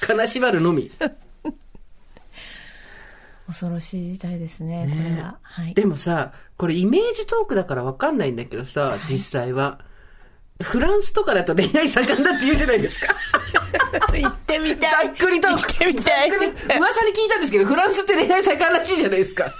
[0.00, 0.90] 金縛るのみ。
[3.46, 5.38] 恐ろしい事態ですね、これは。
[5.42, 5.74] はい。
[5.74, 9.80] でもさ、これイメージトークだからわかんないんだけどさ、実際は。
[10.62, 13.08] フランスとかだと恋愛盛んだって言うじゃないですか。
[14.16, 15.06] 行ってみたい。
[15.06, 15.48] ざっくりと。
[15.48, 16.30] 行ってみたい。
[16.30, 19.52] 噂に聞いたんですけど、フランスって恋愛盛んらしいじゃないですか。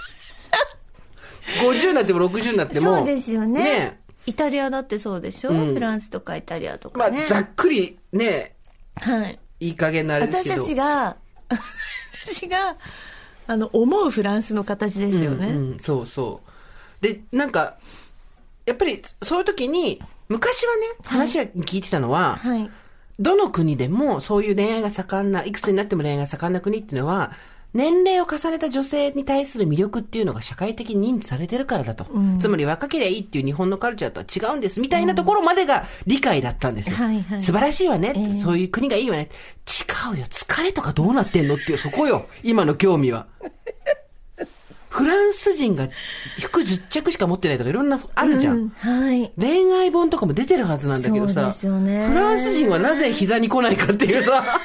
[1.61, 2.97] 50になっても60になっても。
[2.97, 3.63] そうですよね。
[3.63, 8.55] ねイタリアだってそうでしょ、うんフランスとかイタリアとまあかね。、ざっくりね、
[8.95, 9.39] はい。
[9.59, 10.61] いい加減なあれです私けど。
[10.61, 11.17] たちが、
[12.25, 12.75] 私が、
[13.47, 15.47] あの、思うフランスの形ですよね。
[15.47, 17.03] うんうんそうそう。
[17.03, 17.77] で、なんか、
[18.65, 22.69] やっぱりそういう時に、昔はね、話は聞いてたのは、はい。
[23.19, 27.31] どの国でもそういう恋愛が盛んな、いくつになっても恋愛が盛んな国っていうのは、
[27.73, 32.07] 年齢を重ねた女性に対する魅力っていうのが社会的に認知されてるからだと。
[32.39, 36.97] つまり若ければいいっていう日本のカルチャーとは違うんです、みたいなところまでが理解だったんですよ。
[36.97, 39.29] はいはい素晴らしいわね、ええそういう国がいいわね。
[39.67, 43.27] 違うよ、疲れとかどうなってんのっていう、そこよ、今の興味は。
[44.97, 45.89] フランス人が
[46.41, 49.31] 服10着しか持ってないとかいろんな、あるじゃんうんはい。
[49.39, 54.43] 恋愛本とかも出てるはずなんだけどそうさ、ですよねフランス人はなぜ膝に来ないかっていうさ、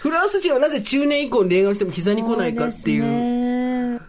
[0.00, 4.00] フランス人はなぜ中年以降に恋愛しても膝に来ないかっていう。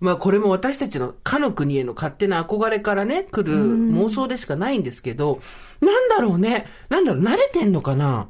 [0.00, 5.40] まあこれも私たちのかの国への勝手な憧れからね、来る妄想でしかないんですけど、
[5.80, 6.66] なんだろうね。
[6.88, 8.26] なんだろう、慣れてんのかな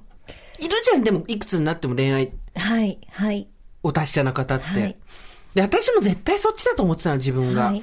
[0.58, 3.48] いるじゃん、でもいくつになっても恋愛はい、はい。
[3.82, 4.64] お達者な方って。
[4.64, 4.96] はい
[5.58, 7.66] で、私も絶対そっちだと思ってたの、自分が。
[7.66, 7.82] はい。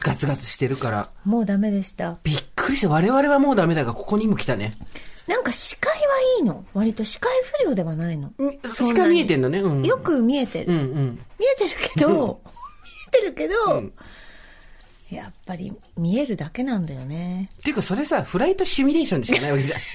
[0.00, 1.10] ガツガツしてるから。
[1.24, 2.18] もうダメでした。
[2.24, 4.74] びっくりして、我々はもうダメだが、ここにも来たね。
[5.26, 5.98] なんか視界は
[6.38, 8.32] いいの割と視界不良ではないの。
[8.38, 9.60] そんなにしか見えてんのね。
[9.60, 9.82] うん。
[9.84, 10.72] よく見えてる。
[10.72, 11.20] うんうん。
[11.38, 12.40] 見えてるけど、
[12.82, 13.92] 見えてるけど、ん
[15.10, 17.50] やっぱり見えるだけなんだよね。
[17.60, 19.80] っていうか、それさ、フライトシミュレーションでしかないわけじゃん。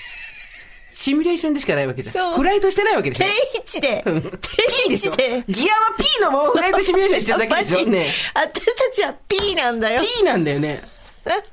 [1.00, 2.34] シミュレーションでしかないわけじゃん。
[2.36, 3.26] フライトしてないわけでしょ？
[3.26, 3.32] 定。
[3.58, 4.22] 位置で、うん。
[4.22, 4.30] 定
[4.90, 5.44] 位置で。
[5.48, 7.86] ギアは P のもフライトシミュレーションしてるだけでしょ？
[7.86, 10.02] ね私たちは P なんだよ。
[10.20, 10.82] P なんだよね。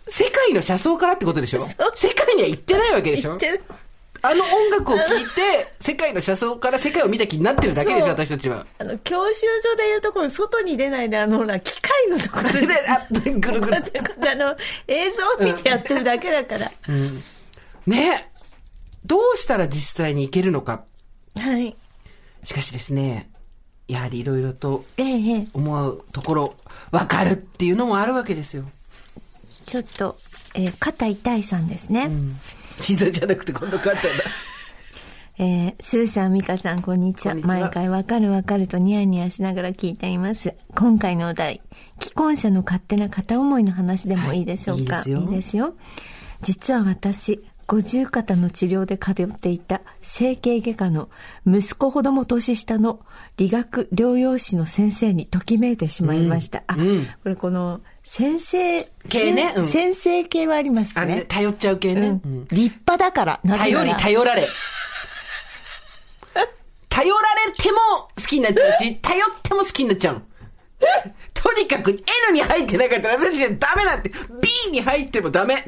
[0.08, 1.60] 世界の車窓からってことでしょ？
[1.94, 3.36] 世界には行ってないわけでしょ？
[4.22, 8.06] あの音楽を聴いて、世界の車窓から世界を見た気になってるだけでしょ？
[8.08, 8.64] 私たちは。
[8.78, 13.76] あの、教習所でいうところ、外に出ないで、あの、ほら、機械のところで、で、 あ、ぐるぐる。
[13.76, 14.56] あの、
[14.88, 16.72] 映像を見てやってるだけだから。
[17.86, 18.30] ね
[19.04, 20.84] どうしたら実際に行けるのか。
[21.36, 21.76] はい。
[22.42, 23.30] しかしですね、
[23.86, 24.84] やはりいろいろと。
[25.52, 26.54] 思うところ、
[26.90, 28.64] わかるっていうのもあるわけですよ。
[29.66, 30.16] ちょっと、
[30.54, 32.10] えー肩痛いさんですね。
[32.80, 34.24] 膝じゃなくて今度勝ったんだ。
[35.36, 37.34] えー、スーさん、ミカさん、こんにちは。
[37.34, 40.54] 毎回わかるわかるとニヤニヤしながら聞いています。
[40.76, 41.60] 今回のお題、
[42.00, 45.74] 既婚者の勝手な片思いの話でもいいでしょうか、はいいいですよよ。
[46.40, 51.08] 実は私、五十肩の治療で通っていた整形外科の
[51.46, 53.00] 息子ほども年下の
[53.36, 56.62] 理学療養士の先生にときめいてしまいました。
[56.66, 61.24] あ、うんこれこの先生系ねうん先生系はありますね、ね。
[61.26, 62.00] 頼っちゃう系ね。
[62.00, 63.40] うんうん立派だから。
[63.42, 64.48] なぜなら頼り、頼られ。
[66.88, 67.78] 頼られても
[68.16, 70.22] 好きになっちゃうし、 頼っても好きになっちゃうの。
[71.32, 72.00] とにかく N
[72.32, 74.10] に入ってなかったら私はダメなんて。
[74.40, 75.64] B に入ってもダメ。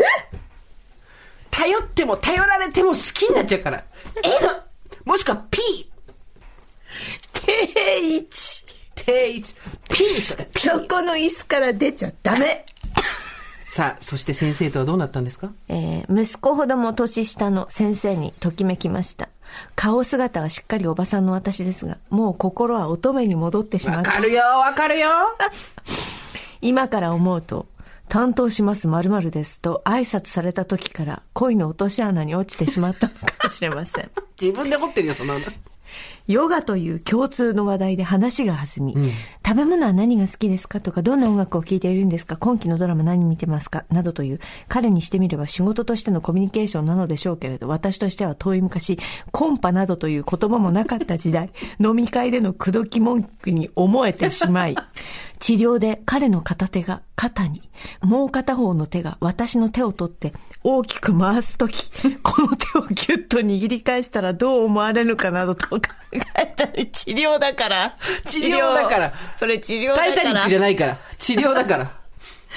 [1.56, 3.82] 頼っても頼られても好きになっちゃうから。
[4.22, 4.62] N!
[5.06, 5.90] もしくは P!
[7.32, 8.66] 定位置。
[8.94, 9.54] 定位置。
[9.88, 10.44] P にしとけ。
[10.52, 12.66] P そこの椅子から出ちゃダメ。
[13.70, 15.50] さあ、そして先生とはどうなったんですか？
[15.68, 19.30] えー息子ほども年下の先生にときめきました。
[19.74, 24.10] 顔姿はしっかりおばさんの私ですが、もう心は乙女に戻ってしまった。
[24.10, 25.08] わかるよ、わかるよ。
[26.60, 27.66] 今から思うと、
[28.08, 34.10] 担当します〇〇ですと挨拶された時から恋の落とし穴に落ちてしまったのかもしれません。
[34.40, 35.40] 自分で掘ってるよ、そんなの。
[36.26, 38.94] ヨガという共通の話題で話が弾み、
[39.46, 40.80] 食べ物は何が好きですか？
[40.80, 43.84] とか、どんな音楽を聴いているんですか今期のドラマ何見てますか？
[43.90, 48.98] などという、彼にしてみれば仕事としてのコミュニケーションなのでしょうけれど、私としては遠い昔、
[49.30, 54.76] コンパなどという言葉もなかった時代、飲み会での口説き文句に思えてしまい、
[55.38, 57.68] 治療で彼の片手が肩に、
[58.00, 61.90] もう片方の手が私の手を取って大きく回すとき、
[62.22, 65.80] この手をギュッと握り返したらどう思われるかなどと考
[66.38, 67.96] えたり、治療だから。
[68.24, 70.14] 治療だからそれ治療だから。
[70.14, 70.98] タイタニックじゃないから。
[71.18, 71.90] 治療だから。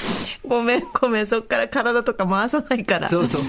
[0.45, 3.09] ごめんごめん、そっから体とか回さないから。
[3.09, 3.41] そうそう。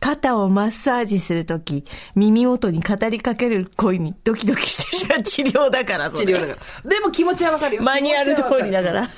[0.00, 6.90] 肩をマッサージするとき、耳元に語りかける声にドキドキしてしまう治療だから、治療だから。
[6.90, 7.82] でも気持ちはわかるよ。
[7.82, 9.10] マニュアル通りだから。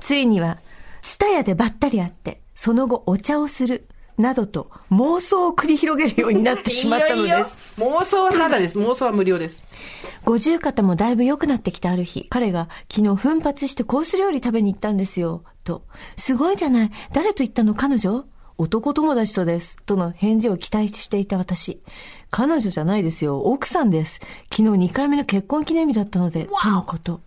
[0.00, 0.58] ついには、
[1.00, 7.56] スタヤでばったり会って、その後お茶をする、などと妄想を繰り広げるようになってしまったのいいよいいよです。
[7.78, 8.78] 妄想はただです。
[8.78, 9.64] 妄想は無料です。
[10.24, 15.42] 五十肩もだいぶ良くなってきたある日、彼が昨日奮発してコース料理食べに行ったんですよ。
[15.64, 16.90] と、すごいじゃない。
[17.12, 17.74] 誰と行ったの？
[17.74, 18.26] 彼女？
[18.58, 19.76] 男友達とです。
[19.84, 21.82] との返事を期待していた私。
[22.30, 23.40] 彼女じゃないですよ。
[23.40, 24.20] 奥さんです。
[24.50, 27.20] 昨日2回目の結婚記念日だったので、とのこと。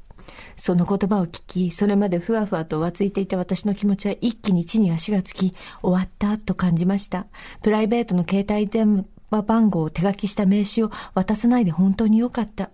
[0.58, 7.28] その言葉を聞き、それまでふわふわと浮ついていた私の気持ちは一気に地に足がつき、終わったと感じました。
[7.62, 12.70] プライベートの携帯電話番号を手書きした名刺を渡さないで本当によかった。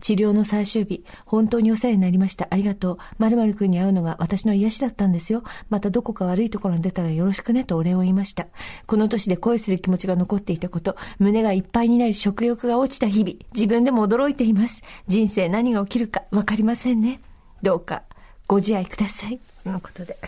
[0.00, 2.48] 治療の最終日、本当にお世話になりました。
[2.50, 2.98] ありがとう。
[3.18, 5.42] 〇〇くんに会うのが私の癒しだったんですよ。
[5.70, 8.46] またどこか悪いところに出たらよろしくねとお礼を言いました。
[8.86, 14.82] この年で恋する気持ちが残っていたこと、胸がいっぱいになり食欲が落ちた日々、自分でも驚いています。
[15.06, 17.20] 人生何が起きるかわかりませんね。
[17.62, 18.02] どうか
[18.46, 19.40] ご自愛ください。
[19.64, 20.18] とのことで。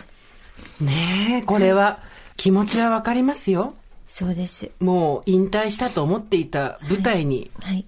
[0.81, 1.99] ねえ、これは、
[2.35, 3.73] 気持ちはわかりますよ。
[4.07, 4.71] そうです。
[4.79, 7.85] もう引退したと思っていた舞台に、はい。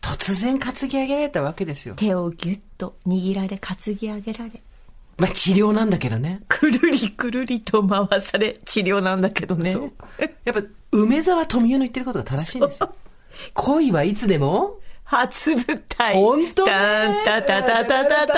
[0.00, 1.94] 突然担ぎ上げられたわけですよ。
[1.96, 4.62] 手をぎゅっと握られ担ぎ上げられ。
[5.18, 6.40] まあ治療なんだけどね。
[6.48, 9.72] くるりくるりと回され治療なんだけどね。
[9.72, 9.92] そう。
[10.44, 12.94] やっぱ、梅沢富美男の言ってることが正しいんですよ。
[13.54, 16.14] 恋はいつでも初舞台。
[16.14, 18.34] 本当ねタンタタタタタタ。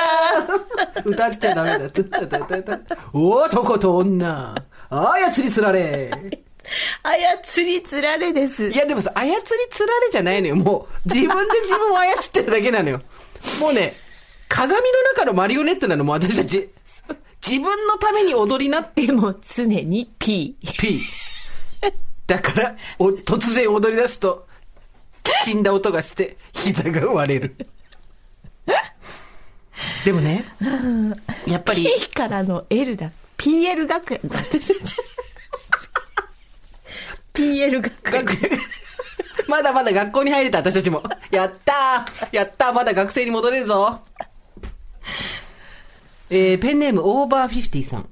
[1.04, 1.90] 歌っちゃダメだ。
[1.90, 4.54] たたたたた男と女。
[4.90, 6.10] 操りつられ。
[7.02, 8.68] 操りつられです。
[8.68, 9.34] いやでもさ、操り
[9.70, 10.56] つられじゃないのよ。
[10.56, 13.02] もう、自分で自分を操ってるだけなのよ。
[13.60, 13.94] もうね、
[14.48, 16.70] 鏡の中のマリオネットなの、もう私たち。
[17.44, 20.56] 自分のために踊りなってでも常に P。
[20.78, 21.02] P。
[22.26, 24.46] だから、お突然踊り出すと、
[25.44, 27.56] 死んだ音がして、膝が割れる。
[30.04, 30.44] でもね、
[31.46, 33.10] やっぱり、P からの L だ。
[33.36, 34.38] PL 学園だ。
[37.34, 38.24] PL 学園。
[38.24, 38.38] 学
[39.48, 41.02] まだまだ学校に入れた、私たちも。
[41.30, 44.00] やったーやったーまだ学生に戻れるぞ
[46.30, 48.08] えー、ペンネームオーバーフィフティさん。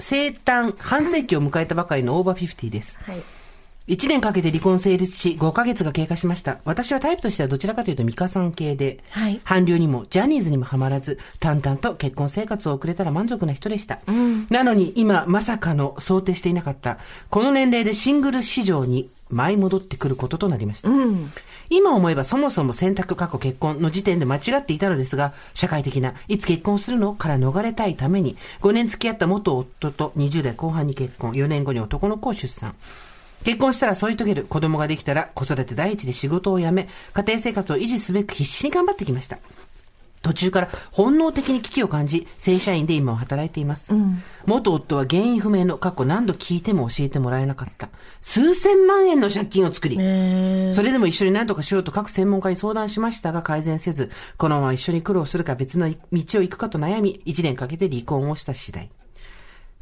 [0.00, 2.98] 生誕半世紀を迎えたばかりのオーバーフィフティです。
[3.02, 3.22] はい。
[3.88, 6.58] 1年かけて離婚成立し、5ヶ月が経過しました。
[6.66, 14.00] 私はタイプとしてはどちらかというとミカさん系で、はい韓流にもジャニーズにもハマらず、淡々と結婚生活を送れたら満足な人でした。
[14.50, 16.98] なのに今、まさかの想定していなかった、
[17.30, 20.90] この年齢でシングル市場に舞い戻ってくることとなりました。
[21.70, 32.74] 今思えばそもそも選択過去結婚の時点で間違っていたのですが、社会的ないつ結婚するのから逃れたいために、5年付き合った元夫と20代後半に結婚、4年後に男の子を出産。
[33.48, 34.44] 結婚したら添い遂げる。
[34.44, 39.38] 子供ができたら子育て第一で仕事を辞め、家庭生活を維持すべく必死に頑張ってきました。
[40.20, 43.90] 途中から本能的に危機を感じ、正社員で今は働いています。
[44.44, 47.88] 元夫は原因不明の過去何度聞いても教えてもらえなかった。
[48.20, 55.94] 数千万円の借金を作り、それでも一緒に何とかしようと各専門家に相談しましたが改善せず、このまま一緒に苦労するか別の道
[56.40, 58.90] を行くかと悩み、一年かけて離婚をした次第。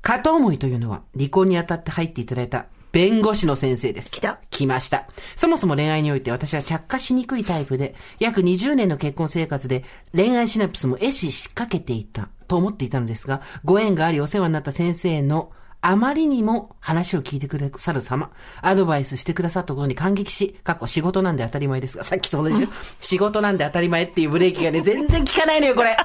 [0.03, 2.67] 片思いというのは、離婚にあたって入っていただいた
[2.97, 4.11] 弁護士の先生です。
[4.11, 5.07] 来た来ました。
[5.35, 9.85] そもそも恋愛において私は着火しにくいタイプで、約20年の結婚生活で
[10.15, 15.53] 恋愛シナプスも壊死しかけていたと思っていたのですが、ご縁がありお世話になった先生の
[15.89, 22.69] あまりにも話を聞いてくださる様、アドバイスしてくださったことに感激し、かっこ仕事なんで当たり前ですが、さっきと同じよ。
[23.01, 25.97] 仕事なんで当たり前っていうブレーキがね、全然効かないのよ、これ。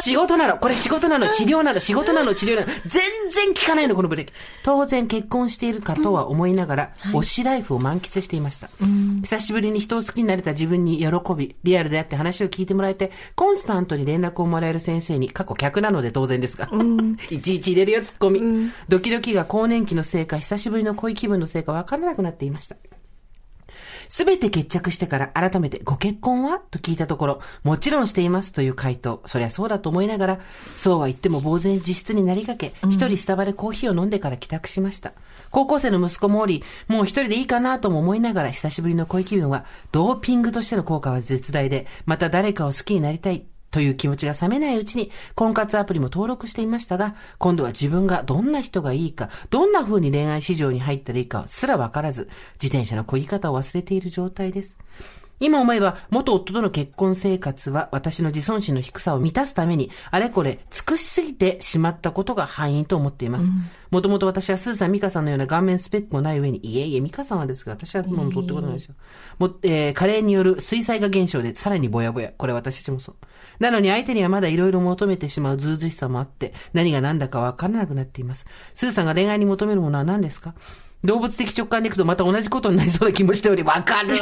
[0.00, 0.58] 仕事なの。
[0.58, 1.28] これ仕事なの。
[1.28, 1.80] 治療なの。
[1.80, 2.34] 仕事なの。
[2.34, 2.66] 治療なの。
[2.86, 4.32] 全然効かないの、このブレーキ。
[4.64, 8.68] 当然結婚しているかとは思いながら、推しライフを満喫していました。
[9.22, 16.68] 久しぶりに人を好きになれた自分に喜び、リアルであって話を聞いてもらえて、コンスタントに連絡をもらえる先生に、過去客なので当然ですが、
[17.30, 18.70] いちいち入れるよ、ツッコミ。
[18.88, 22.76] ドキドキが更年期のせいか、久しぶりの恋気分のせいか分からなくなっていました。
[24.08, 26.58] すべて決着してから改めてご結婚は？
[26.58, 29.22] と聞いたところ、もちろんしていますという回答。
[29.26, 30.40] そりゃそうだと思いながら、
[30.78, 35.12] そうは言っても呆然自失になりかけ、一人スタバでコーヒーを飲んでから帰宅しました。
[35.50, 43.44] 高校生の息子もおり、もう一人でいいかなとも思いながら、久しぶりの恋気分は、ドーピングとしての効果は絶大で、また誰かを好きになりたい。
[43.70, 52.28] という気持ちが冷めないうちに、婚活アプリも登録していましたが、今度は自分がどんな人がいいか、どんな風に恋愛市場に入ったらいいかすらわからず、
[52.62, 54.78] 自転車の漕ぎ方を忘れている状態です。
[55.40, 63.52] 今思えば、元夫との結婚生活は私の自尊心の低さを満たすために、あれこれ尽くしすぎてしまったことが敗因と思っています。
[63.90, 68.94] もともと私はスーさん、ミカさんのような顔面スペックもない上に、いえいえ、ミカさんはですが、私はもう取ってことないですよ。
[69.38, 72.32] もう、えー、加齢による水彩画現象でさらにぼやぼや。
[72.36, 73.16] これ私たちもそう。
[73.60, 78.46] なのに相手にはまだ色々求めてしまうずうずうしさもあって、何が何だかわからなくなっています。
[78.74, 80.54] スーさんが恋愛に求めるものは何ですか？
[81.04, 84.18] 動物的直感でいくとまた同じことになりそうな気もしており、わかるお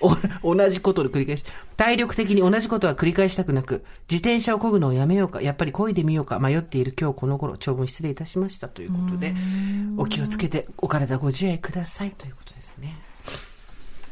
[0.42, 1.44] 同じことの繰り返し。
[1.76, 9.34] 体力的に同じことは繰り返したくなく、自転車を漕ぐのをやめようか、やっぱり漕いでみようか、迷っている今日この頃、長文失礼いたしましたということで、
[9.96, 12.96] お気をつけてお体ご自愛くださいということですね。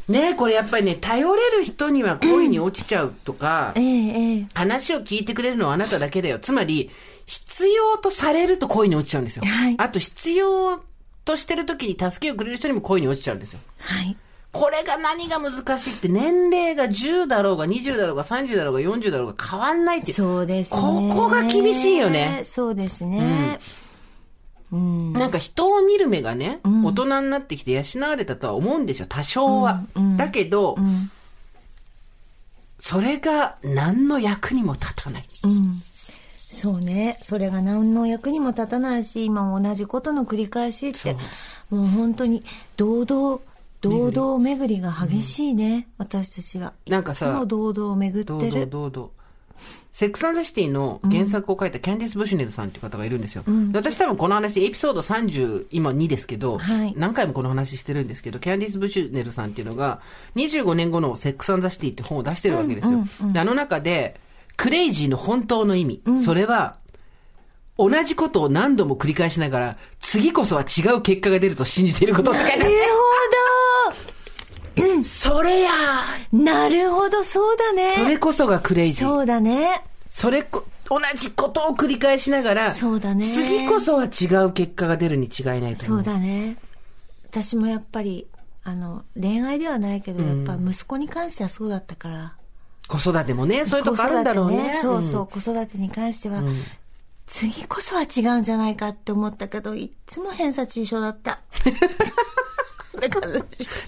[0.09, 6.39] ねえ、これやっぱりね、頼れる人には恋に落ちちゃうとか、ええええ話を聞いてくれるのはあなただけだよ。
[6.39, 6.91] つまり、
[7.27, 9.45] 必要とされると恋に落ちちゃうんですよ。
[9.45, 10.83] はいあと、必要
[11.27, 13.61] としてる時に助けをくれる人にも恋に落ちちゃうんですよ。
[13.81, 14.17] はい。
[14.59, 20.15] これが何が難しいって、年齢が10だろうが20だろうが30だろうが40だろうが変わんないっていう。
[20.15, 20.83] そうですね。
[20.83, 22.43] ここが厳しいよね。
[22.45, 23.61] そうですね。
[24.73, 25.13] うん。
[25.13, 29.83] なんか人を見る目がね、大人になってきて養われたとは思うんですよ、多少は。
[30.17, 31.11] だけど、ん
[32.79, 35.25] それが何の役にも立たない。
[35.45, 35.83] うん。
[36.51, 37.19] そうね。
[37.21, 41.15] それが何の役にも立たないし、今も同じことの繰り返しって、
[41.71, 42.45] もう本当に、
[42.77, 43.41] 堂々、
[43.81, 46.73] 堂々巡りが激しいね、私たちは。
[46.87, 48.67] なんかさいつも堂々巡ってる。
[48.67, 49.13] どうぞ。
[49.93, 53.43] Sex and the City の原作を書いたキャンディス・ブシュネルさんっていう方がいるんですよ。
[53.45, 60.01] で私多分この話、エピソード30、今2ですけど、はい何回もこの話してるんですけど、キャンディス・ブシュネルさんっていうのが、
[60.37, 63.05] 25年後の Sex and the City って本を出してるわけですよ。
[63.33, 64.21] であの中で、
[64.57, 66.77] クレイジーの本当の意味、それは、
[67.77, 72.71] 同じことを何度も繰り返しながら、次こそは違う結果が出ると信じていることって書いてある。
[74.79, 75.71] なるそれや
[76.33, 77.93] なるほど、そうだね。
[77.97, 79.09] それこそがクレイジー。
[79.09, 79.83] そうだね。
[80.11, 86.05] それこ、同じことを繰り返しながら、そうだね次こそは違う結果が出るに違いないとそう思う。
[86.05, 86.57] だね。
[87.31, 88.27] 私もやっぱり、
[88.65, 92.35] あの、恋愛ではないけど、やっぱ息子に関してはそうだったから。
[92.87, 94.57] 子育てもね、そういうとこあるんだろうね。
[94.57, 96.43] 子育てそうそう、子育てに関しては、
[97.27, 101.41] 次こそは違うんじゃないかって思ったけど、いっつも偏差値一緒だった。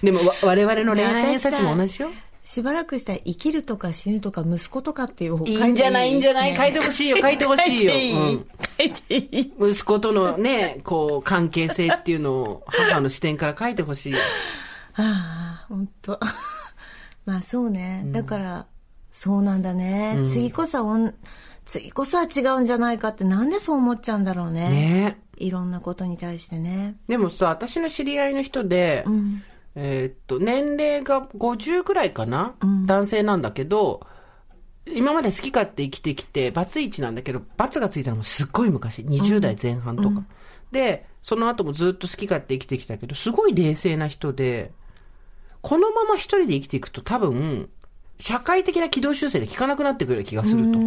[0.02, 2.10] でも、わ我々の恋愛偏差値も同じよ。
[2.42, 7.92] しばらくしたら生きるとか死ぬとか息子とかっていう方いいんじゃないいいんじゃない書いてほしいよ、書いてほしいよ。
[7.94, 8.46] うん
[9.60, 14.18] 息子とのね、こう、関係性っていうのを母の視点から書いてほしいよ。
[14.94, 16.18] ああ、本当
[17.26, 18.04] まあそうね。
[18.06, 18.66] だから、
[19.12, 20.18] そうなんだね。
[20.26, 21.12] 次こそ
[21.66, 24.70] 次こそは違うんじゃないかってなんでそう思っちゃうんだろうね。
[24.70, 26.96] ねいろんなことに対してね。
[27.08, 29.42] でもさ、私の知り合いの人で、うん。
[29.76, 34.06] えーっと、年齢が50ぐらいかな、うん男性なんだけど、
[34.86, 40.22] 今まで好き勝手生きてきて、バツイチなんだけど、バツがついたのもすっごい昔、20代前半とか。
[40.72, 44.72] で、その後もずっと好き勝手生きてきたけど、すごい冷静な人で、
[45.62, 47.68] このまま一人で生きていくと多分、
[48.18, 50.78] 社会的な軌道修正が効かなくなってくる気がすると。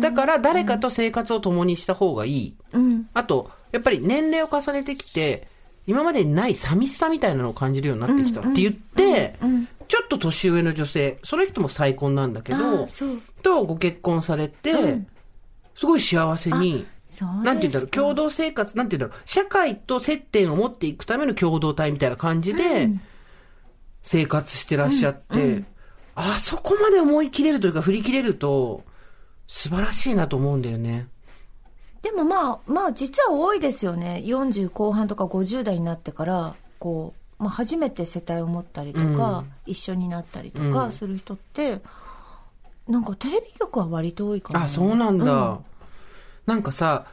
[0.00, 2.56] だから誰かと生活を共にした方がいい。
[2.72, 3.08] うん。
[3.14, 5.48] あと、やっぱり年齢を重ねてきて、
[5.86, 9.38] 今までにない寂しさみたいなのを感じるようになってきたって言って、
[9.88, 13.22] ちょっと年上の女性、その人も再婚なんだけあどー、そう。
[13.42, 14.72] とご結婚されて、
[15.74, 16.86] すごい幸せに、
[17.20, 22.90] なんて言うんだろう、共同生活、なんて言うんだろう、社会と接点を持っていくための共同体みたいな感じで、
[24.02, 25.64] 生活してらっしゃって、
[26.14, 28.84] あそこまで思い切れるというか振り切れると、
[29.46, 31.08] 素晴らしいなと思うんだよね。
[32.02, 34.22] でもまあ、まあ実は多いですよね。
[34.24, 41.80] 40後半とか50代になってから、こう、まあ初めて世帯を持ったりとか、一緒になったりとかする人って、
[42.86, 44.64] なんかテレビ局は割と多いかな。
[44.64, 45.32] あ、そうなんだ。
[45.32, 45.58] うん
[46.48, 47.04] なんかさ、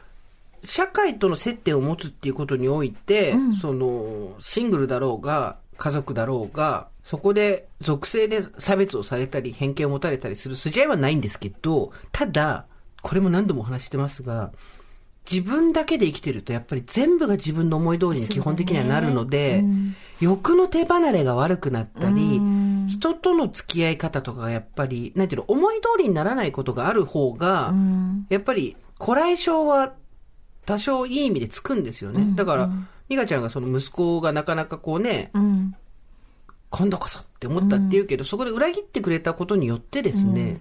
[0.64, 12.64] 社会との接点を持つっていうことにおいて、その、シングルだろうが、家族だろうが、そこで属性で差別をされたり、偏見を持たれたりする筋合いはないんですけど、ただ、
[13.02, 14.52] これも何度もお話ししてますが、
[15.30, 19.64] 自分だけで生きてるとやっぱり全部が自分の思い通りに基本的にはなるので、
[20.20, 22.40] 欲の手離れが悪くなったり、
[22.88, 27.74] 人との付き合い方とかがやっぱり、なんていうの、思い通りにならないことがある方が、
[28.28, 29.92] やっぱり、こらえ性は
[30.64, 32.34] 多少いい意味でつくんですよね。
[32.36, 32.70] だから、
[33.08, 35.74] 美香ちゃんがその息子がなかなかこうね、うん。
[36.70, 40.60] 今度こそって思ったって言うけど、そこで裏切ってくれたことによってですね、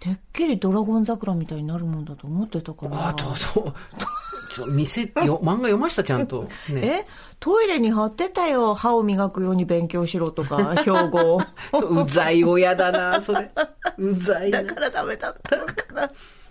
[0.00, 3.08] てっきりドラゴン桜みたいになるもんだと思ってたから。
[3.08, 3.72] あと、そう、
[4.54, 6.48] ちょ店、よ、漫画読ましたちゃんと。
[6.70, 7.04] ね。
[7.04, 7.06] え？
[7.40, 8.74] トイレに貼ってたよ。
[8.74, 13.50] 歯を磨くように勉強しろとか、 標語ううざい親だな、それ。
[13.96, 14.62] うざいな。
[14.62, 16.10] だからダメだったのかな。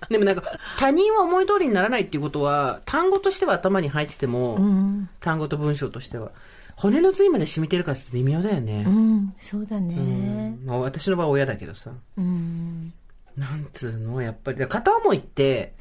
[0.09, 0.43] でもなんか、
[0.77, 4.57] 他人は思い通りにならないっていうことは、単語としては頭に入ってても、
[5.19, 6.31] 単語と文章としては、
[6.75, 8.89] 骨の髄まで染みてるかって微妙だよねう。
[8.89, 10.55] ん、そうだね。
[10.63, 11.91] まあ、私の場合は親だけどさ。
[12.17, 12.93] うん。
[13.37, 14.67] なんつうのやっぱり。
[14.67, 15.75] 片思いって、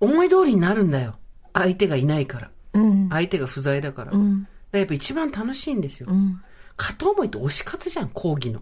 [0.00, 1.16] 思い通りになるんだよ。
[1.52, 2.50] 相手がいないから。
[2.72, 3.08] うん。
[3.10, 4.12] 相手が不在だから。
[4.12, 4.24] だか
[4.72, 6.08] らやっぱ一番楽しいんですよ。
[6.10, 6.40] うん。
[6.76, 8.60] 片思いって推し活じゃん、講義の。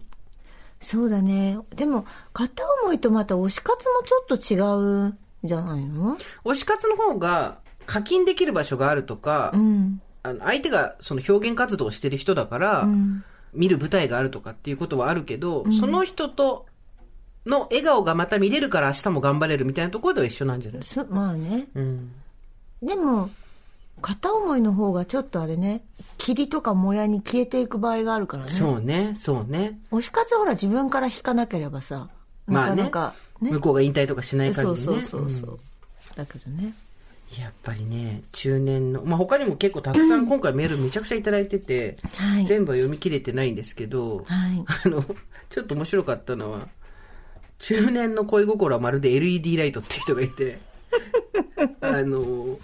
[0.81, 1.59] そうだね。
[1.75, 6.17] でも、片思いとまた推し活もちょっと違うんじゃないの？
[6.45, 10.01] 推し活の方が課金できる場所があるとか、うん。
[10.23, 13.25] あの相手がその表現活動をしてる人だから、ん
[13.55, 16.67] 見る舞台があるとかっていうことはあるけど、その人と
[17.47, 20.83] の笑顔がまた見れるから明日も頑張れるみたいなところでは一緒なんじゃない？
[20.83, 21.69] そまあね。
[21.75, 22.13] うん。
[22.83, 23.31] でも、
[24.03, 25.83] 片思いの方がちょっとあれね、
[26.19, 28.51] 霧とかもやに消えていく場合があるからね。
[28.51, 29.79] そうね、そうね。
[29.91, 32.09] 推し活ほら自分から引かなければさ、
[32.47, 33.51] なかなかね。
[33.53, 34.77] 向こうが引退とかしない限りね。
[34.79, 35.51] そうそうそうそう。
[35.55, 35.59] ん
[36.17, 36.75] だけどね。
[37.39, 42.47] やっぱりね、中年の、まあ、他にも結構たくさん今回メールめちゃくちゃいただいてて、はい。
[42.47, 44.65] 全部は読み切れてないんですけど、はい。
[44.85, 45.05] あの、
[45.51, 46.69] ちょっと面白かったのは、
[47.59, 50.59] 中年の恋心はまるで LED ライトっていう人がいて、
[51.81, 52.59] あの、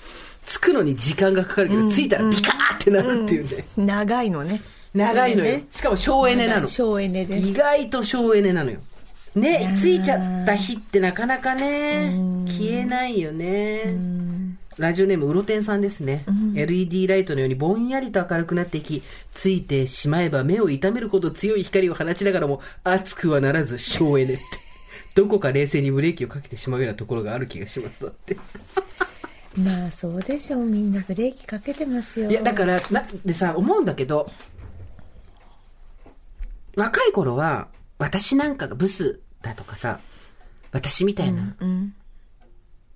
[0.45, 3.65] つくのに時間がかかるけど、ついたらビカーってなるっていうね。
[3.77, 4.61] 長いのね。
[4.95, 5.65] 長いのよね。
[5.71, 6.67] しかも省エネなの。
[6.67, 7.49] 省エネです。
[7.49, 8.81] 意外と省エネなのよ。
[9.35, 12.15] ね、ついちゃった日ってなかなかね、
[12.47, 13.97] 消えないよね。
[14.77, 16.25] ラジオネームうろてんさんですね、
[16.55, 24.62] LED ライトのようにぼんやりと明るくなっていき、ついてしまえば目を痛めるほど強い光を放ちながらも熱くはならず省エネって。
[25.15, 28.03] どこか冷静にブレーキをかけてしまうようなところがある気がします。
[28.03, 28.37] だって。
[29.57, 30.65] まあそうでしょう。
[30.65, 32.31] みんなブレーキかけてますよ。
[32.31, 34.31] いや、だから、な、でさ、思うんだけど、
[36.75, 40.01] 若い頃は、私なんかがブスだとかさ、
[40.73, 41.95] 私みたいな、うん。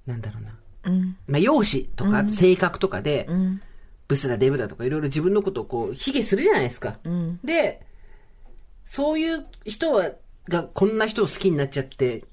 [0.07, 0.59] なんだろうな。
[0.85, 1.17] うん。
[1.27, 3.61] まあ、容姿とか、性格とかで、ん
[4.09, 6.99] ブスだ、デブだとか、いろいろ自分のことをこう、卑下するじゃないですか。
[7.07, 7.85] んで、
[8.85, 10.11] そういう人は、
[10.49, 12.25] がこんな人を好きになっちゃって、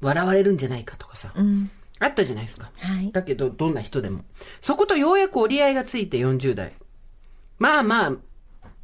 [0.00, 1.70] 笑われるんじゃないかとかさ、うん。
[1.98, 2.70] あったじゃないですか。
[2.80, 3.12] はい。
[3.12, 4.24] だけど、どんな人でも。
[4.60, 6.72] そことようやく折り合いがついて40代。
[7.58, 8.12] まあまあ、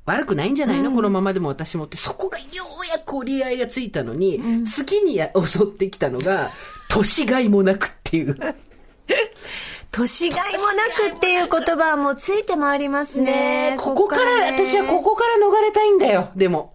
[0.06, 1.96] 悪くないんじゃないの、このままでも私もって。
[1.96, 2.46] そこがよ
[2.82, 6.50] うやく折り合いがついたのに、次にや襲ってきたのが、
[6.88, 8.36] 年がいもなくっていう。
[9.92, 13.76] 年がいもなくっていう言葉はもうついて回りますね。
[13.78, 16.74] ここから、ね私はここから逃れたいんだよ、でも。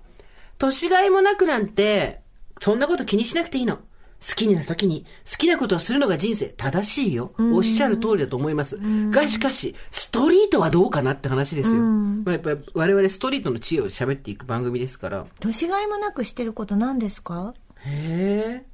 [0.57, 2.21] 年がいもなくなんて、
[2.61, 3.77] そんなこと気にしなくていいの。
[4.27, 7.33] 好きな時に好きなことをするのが人生正しいよ。
[7.37, 8.79] おっしゃる通りだと思います。
[9.11, 11.81] がしかし、ストリートはどうかなって話ですよ。
[11.81, 15.27] まあ、やっぱり我々ストリートの知恵を喋っていく番組ですから。
[15.41, 17.53] 年がいもなくしてること何ですか？
[17.85, 18.65] へえ。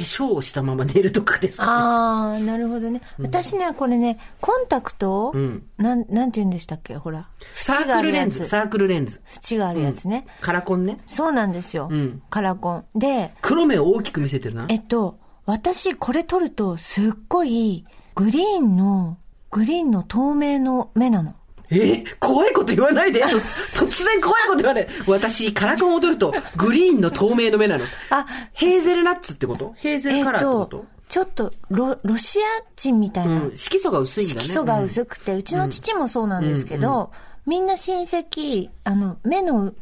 [0.00, 3.00] 粧をしたまま寝るとかですかああ、なるほどね。
[3.20, 6.96] 私ね、これね、コンタクト、んなん、なんて言うんでしたっけ？
[6.96, 7.28] ほら。
[7.54, 9.20] サークルレンズ、サークルレンズ。
[9.26, 10.26] 縁があるやつね。
[10.40, 10.98] カラコンね。
[11.06, 11.88] そうなんですよ。
[11.88, 12.84] んカラコン。
[12.94, 14.66] で、黒目を大きく見せてるな。
[14.68, 17.84] えっと、私これ撮るとすっごい
[18.14, 19.18] グリーンの、
[19.50, 21.34] グリーンの透明の目なの。
[21.72, 23.24] え怖いこと言わないで。
[23.24, 24.88] 突然怖いこと言わない。
[25.06, 27.84] 私、カラコンを取ると、グリーンの透明の目なの。
[28.10, 29.74] あヘーゼルナッツってこと？
[29.78, 32.42] ヘーゼルカラーってこと、ちょっとロ、ロシア
[32.76, 33.34] 人みたいな。
[33.34, 33.56] うん。
[33.56, 34.40] 色素が薄いんだね。
[34.40, 37.10] 色素が薄くて、うちの父もそうなんですけど、
[37.46, 39.72] みんな親戚、あの、目の、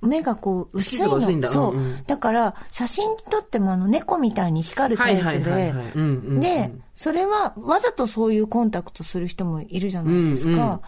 [0.00, 1.30] 目がこう薄いの。
[1.30, 5.74] いんだそう、うんうんだから、写真撮ってもあの、猫みたいに光るタイプで
[6.40, 10.50] で、それはわざとそういうコンタクトする人もいるじゃないですか。
[10.50, 10.80] うんうん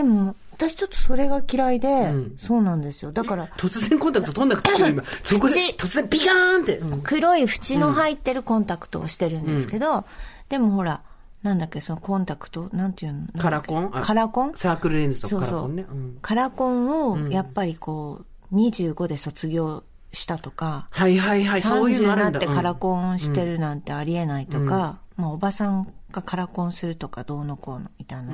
[0.00, 3.12] でも、私ちょっとそれが嫌いで、んそうなんですよ。
[3.12, 5.02] だから、突然コンタクト取んなくていいよ、今。
[5.22, 6.78] そこで口突然ビカーンって。
[6.78, 10.06] うん黒い縁の入ってるコンタクトをしてるんですけど、
[10.48, 11.02] でもほら、
[11.42, 13.26] なんだっけ、そのコンタクト、なんていうの？
[13.38, 13.90] カラコン？
[13.92, 14.52] あカラコン？
[14.54, 15.86] サークルレンズとそうそうかカラコンね。
[15.90, 22.38] うんカラコンを、やっぱりこう、25で卒業したとか、はいはいはい、そういう30にのあるんだ。
[22.38, 22.74] なってカラン。
[22.76, 28.32] コンしてるなんてありえないとか、まあおばさんがカラコンするとかどうのこうのみたいな。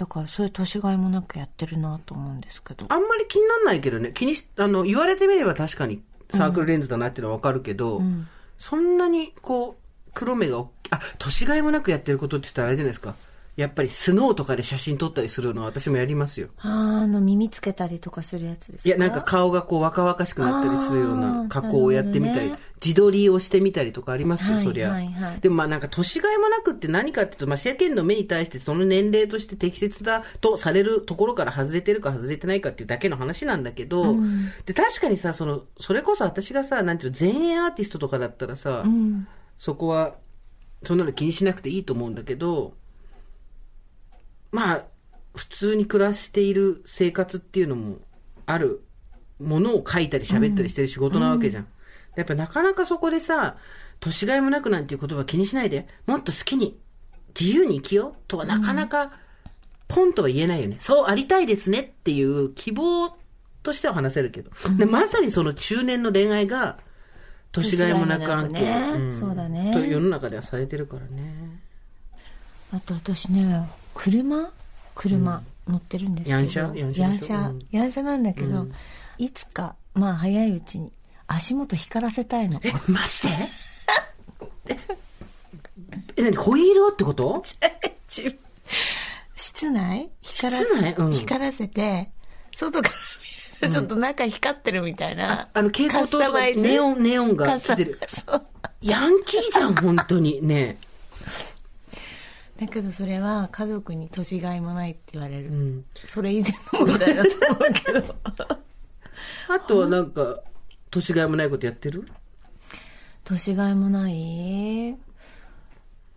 [0.00, 2.86] うんだからそれ年がいもなくやってるなと思うんですけど。
[2.88, 4.12] あんまり気にならないけどね。
[4.14, 8.00] 気にし、あの、言われてみれば確かにサークルレンズだなっていうのはわかるけど、
[8.56, 13.14] そんなにこう、黒目があ、年がいもなくやってることって言ったらあれじゃないですか。
[13.60, 16.48] やっぱりスノーとかで写真撮ったりするのは私もやりますよ。
[16.58, 16.70] あー
[17.04, 18.88] あの耳つけたりとかするやつですか？
[18.88, 24.90] いや、なんか顔がこう若々しくなったりするようあなー加工をやってみたり、ね自撮りをしてみたりとかありますよ、はいそりゃ。
[24.90, 34.16] はいはいでもまあなんか年がいもなくって何かっていうと、まあ世間の目に対してその年齢として適切だとされるところから外れてるか外れてないかっていうだけの話なんだけど、
[34.64, 39.28] で、確かにさ、その、それこそ私がさ、なんていうの、前衛アーティストとかだったらさ、うん。
[39.58, 40.14] そこは、
[40.82, 42.72] そんなの気にしなくていいと思うんだけど、
[44.52, 44.84] まあ、
[45.34, 47.98] 普通に暮らしている生活っていうのも
[48.46, 48.84] ある
[49.38, 51.66] ものを書いたり喋ったりしてる仕事なわけじゃん。
[52.16, 53.56] やっぱなかなかそこでさ、
[54.00, 56.78] 年がいもなくなんていう言葉気にしないで、もっと好きに、
[57.38, 59.12] 自由に生きようとはなかなか、
[59.88, 60.76] ポンとは言えないよね。
[60.78, 63.16] そうありたいですねっていう希望
[63.62, 64.50] としては話せるけど。
[64.76, 66.78] でまさにその中年の恋愛が、
[67.52, 71.60] 年がいもなく案件、年がいもなくねそうだねと世の中ではされてるからね。
[72.72, 74.50] あと私ね、車？
[74.94, 76.36] 車、乗ってるんですけど。
[76.38, 76.76] ヤンシャ？
[76.78, 77.20] ヤンシャヤンシャ。
[77.20, 77.58] でしょうん。
[77.70, 78.66] ヤンシャなんだけど、
[79.18, 80.92] いつか、まあ早いうちに
[81.26, 82.60] 足元光らせたいの。
[82.62, 83.34] え、マジで？
[84.74, 84.78] え、
[86.16, 87.42] え、何ホイールをってこと？
[89.36, 90.10] 室内？
[90.20, 90.94] 光らせ室内？
[90.98, 91.12] うん。
[91.12, 92.10] 光らせて、
[92.54, 92.94] 外から
[93.62, 95.48] 見るとちょっと中光ってるみたいな。
[95.54, 97.98] あの、蛍光灯とネオン、ネオンがついてる。
[98.82, 100.40] ヤンキーじゃん、本当に。
[100.46, 100.78] ね
[102.60, 105.50] だけどそれは家族に年がいもないって言われる。
[105.50, 108.16] んそれ以前の問題だと思うけど。
[109.48, 110.40] あとはなんか、
[110.90, 112.06] 年がいもないことやってる？
[113.24, 114.94] 年がいもない？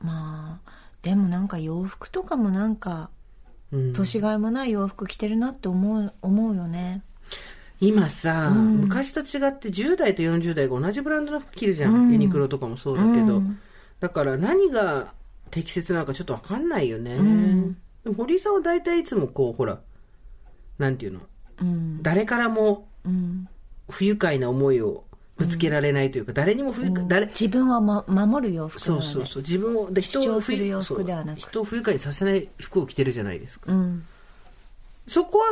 [0.02, 0.72] まあ、
[1.02, 3.10] でもなんか洋服とかもなんか、
[3.72, 3.94] うん。
[3.94, 7.04] 年がいもない洋服着てるなって思う、思うよね。
[7.80, 12.12] 今さ、昔と違って10代と40代が同じブランドの服着るじゃん。
[12.12, 13.42] ユニクロとかもそうだけど。
[14.02, 15.14] だから何が
[15.54, 17.16] 適切なのかちょっとわかんないよね。
[18.04, 19.80] でも堀井さんは大体いつもこう、ほら、
[20.80, 21.20] なんていうの？
[21.62, 22.02] うん。
[22.02, 23.48] 誰からもうん。
[23.90, 25.04] 不愉快な思いを
[25.38, 29.06] ぶつけられないというか、誰にも不愉快、誰、自分は、ま、守る洋服なので。
[29.06, 33.72] そうそうそう、自分を、で人を不愉する洋服ではなくそう人を不愉快にさせない服を着てるじゃないですか。
[33.72, 34.06] うん。
[35.06, 35.46] そこは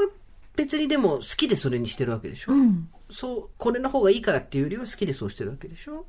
[0.56, 2.54] 別にでも好きでそれにしてるわけでしょ。
[2.54, 2.90] うん。
[3.12, 6.06] そう、これの方がいいからっていうよりは好きでそうしてるわけでしょ。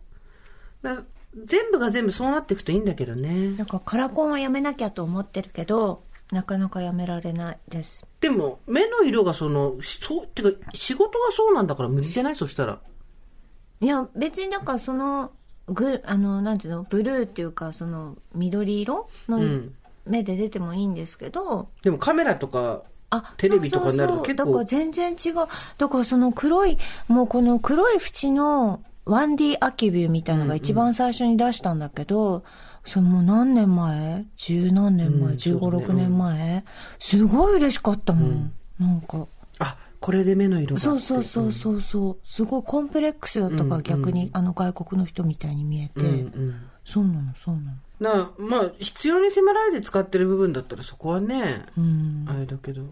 [0.83, 1.03] だ
[1.43, 3.65] 全部が全部そうなっていくといいんだけどねだ。
[3.67, 8.07] からカラコンはやめなきゃと思ってるけど、なかなかやめられないです。
[8.21, 12.37] でも、目の色がその、しそう、てか、仕事がそうなんだから無理じゃない？
[12.37, 12.81] そしたら。
[13.81, 15.33] いや、別になんかその、
[15.69, 19.75] ぐ、あの、なんていうの、ブルーっていうか、その、緑色のうん
[20.05, 25.35] 目で出てもいいんですけど、でもカメラとか、あ、テレビとかになると結構だから全然違う。
[25.79, 26.77] だからその黒い、
[27.07, 32.45] もうこの黒い縁の 1D アキビューみたいなのが一番最初に出したんだけど、
[32.85, 34.27] そのもう何年前？
[34.37, 36.65] 十何年前、うん15、そうだね6年前、
[36.99, 38.53] すごい嬉しかったもん。
[38.79, 39.27] なんか。
[39.59, 40.81] あ、これで目の色が。
[40.81, 42.19] そうそうそうそうそう。
[42.25, 46.01] すごいコンプレックスだったから逆に、あの外国の人みたいに見えて。
[46.01, 46.11] うんう
[46.51, 46.55] ん。
[46.85, 47.55] そうなの、そう
[48.01, 48.25] なの。
[48.25, 52.27] なまあ、必要に迫られて使ってる部分だったらそこはね、うん。
[52.29, 52.83] あれだけど、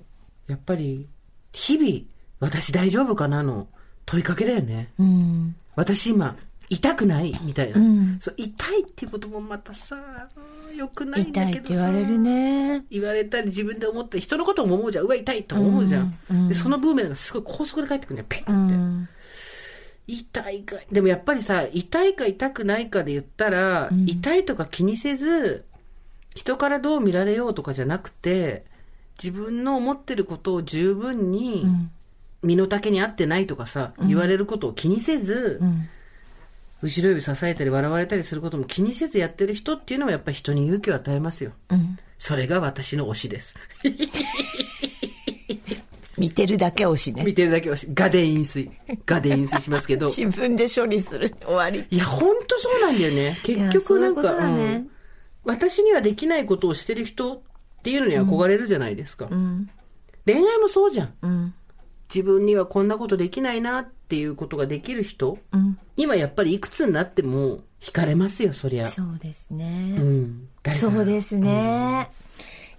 [0.47, 1.09] やっぱり、
[1.53, 2.05] 日々、
[2.39, 3.67] 私大丈夫かなの
[4.11, 4.89] 問いかけだよね。
[4.99, 5.55] うん。
[5.77, 6.37] 私今、
[6.69, 8.35] 痛くないみたいな、うんそう。
[8.37, 9.97] 痛いっていうこともまたさ、
[10.37, 11.69] うん良くないんだ痛いっけどさ。
[11.69, 12.85] て言われるね。
[12.91, 15.05] 言われたり自分で思って、人のことも思うじゃん。
[15.05, 16.19] うわ、痛いとも思うじゃん。
[16.29, 18.27] うんうんで、そのブーメランがすごい高速で帰ってくるんだよ。
[18.29, 18.75] ピうンって。
[18.75, 19.09] ん。
[20.09, 20.77] 痛いか。
[20.91, 25.65] でもやっぱりさ、痛いか痛くないかで言ったら、うん痛いとか気にせず、
[26.35, 28.65] 人からどう見られようとかじゃなくて、
[29.23, 31.91] 自分の思ってることを十分に、うん。
[32.43, 35.89] 身の丈に合ってないとかさ、言われることを気にせず、うん。
[36.83, 41.53] 後ろ指支えたり笑われたりすることも気にせずやってる人っていうのはやっぱり人に勇気を与えますよ。
[41.69, 41.99] うん。
[42.19, 43.55] それが私の推しです。
[46.17, 47.25] 見てるだけ推しね。
[47.25, 47.89] 見てるだけ推し。
[47.95, 48.71] ガで飲水。
[49.07, 50.07] ガで飲水しますけど。
[50.13, 51.31] 自分で処理する。
[51.45, 51.85] 終わり。
[51.91, 53.39] いや、ほんとそうなんだよね。
[53.43, 54.91] 結局なんか、ねうん
[55.43, 57.41] 私にはできないことをしてる人っ
[57.83, 59.27] ていうのに憧れるじゃないですか。
[59.31, 59.71] うん。
[60.27, 61.55] 恋愛もそうじゃん。
[62.11, 62.15] うん。
[62.15, 65.79] 自分にはこんなことできないなっていうことができる人うん。
[65.97, 68.89] にはやっぱりいくつになっても惹かれますよ、そりゃ。
[68.89, 69.67] そうですうね。
[69.99, 70.49] ん。
[70.63, 72.09] 誰かそうですね。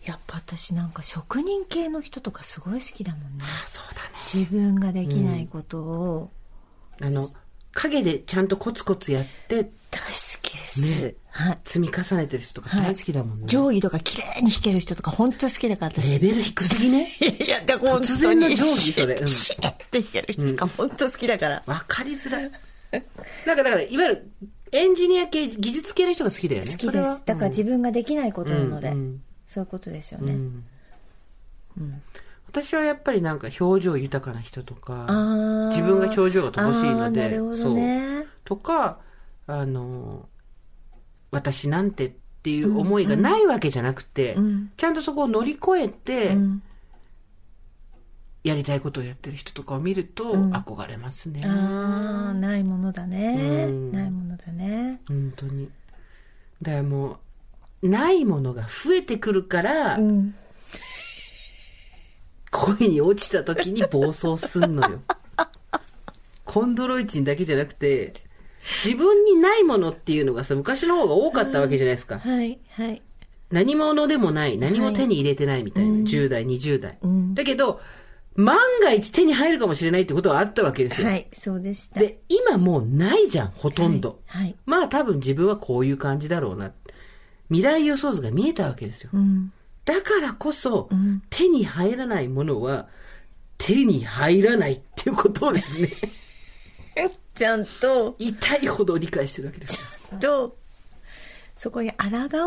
[0.05, 3.45] やっぱ私なんか職人系の人とかすごい好きだもんね。
[3.45, 4.09] あそうだね。
[4.31, 6.31] 自分ができないことを
[6.99, 7.25] あの、
[7.71, 10.40] 影でちゃんとコツコツやって大好。
[10.79, 11.59] ねはい。
[11.63, 13.45] 積み重ねてる人とか大好きだもんね。
[13.47, 16.11] 定規とか綺麗に弾ける人とか本当好きだから私。
[16.11, 17.07] レベル低すぎね。
[17.19, 21.63] いや、でも突然の定規それうんシュッて弾ける人とか本当好きだから。
[21.65, 22.51] わかりづらい。
[23.45, 24.31] なんかだから、いわゆる
[24.71, 26.71] エンジニア系、技術系の人が好きだよね。
[26.71, 27.21] 好きです。
[27.25, 30.33] だから自分ができないことなので、うんうんそういうことですよね。
[30.33, 30.63] うん
[32.47, 35.07] 私はやっぱりなんか表情豊かな人とか、
[35.71, 38.25] 自分が表情が乏しいので、あーなるほどね。
[38.43, 38.99] とか、
[39.47, 40.27] あの、
[41.31, 42.11] 私なんてっ
[42.43, 46.63] ていう思いがないわけじゃなくて、うんちゃんとそこを乗り越えて、うん
[48.43, 51.41] やりたいことをやってる人とかを見るとん憧れますね。
[51.45, 53.65] ああ、ないものだね。
[53.67, 54.99] うんないものだね。
[55.07, 55.69] 本当に。
[56.61, 57.19] だからも
[57.83, 60.33] う、ないものが増えてくるから、うん。
[62.49, 65.01] 恋に落ちた時に暴走すんのよ。
[66.43, 68.13] コンドロイチンだけじゃなくて、
[68.83, 72.19] 自分にないものっていうのがさ、昔の方が多かったわけじゃないですか。
[72.19, 73.01] はい、はい。
[73.51, 76.97] 何者でもない、何も手に入れてないみたいな、10代、20代。
[77.05, 77.81] んだけど、
[78.35, 81.07] 万が一手に入るかもしれないってことはあったわけですよ。
[81.07, 81.99] はい、そうでした。
[81.99, 84.21] で、今もうないじゃん、ほとんど。
[84.25, 84.55] はい。
[84.65, 86.71] まあ多分自分はこういう感じだろうな。
[87.49, 89.09] 未来予想図が見えたわけですよ。
[89.13, 89.51] うん。
[89.83, 92.87] だからこそ、ん手に入らないものは、
[93.57, 95.91] 手に入らないっていうことをですね、
[97.35, 99.79] ちゃんと、痛いほど理解してるわけです
[100.11, 100.19] よ。
[100.19, 100.57] と、
[101.57, 101.97] そこに抗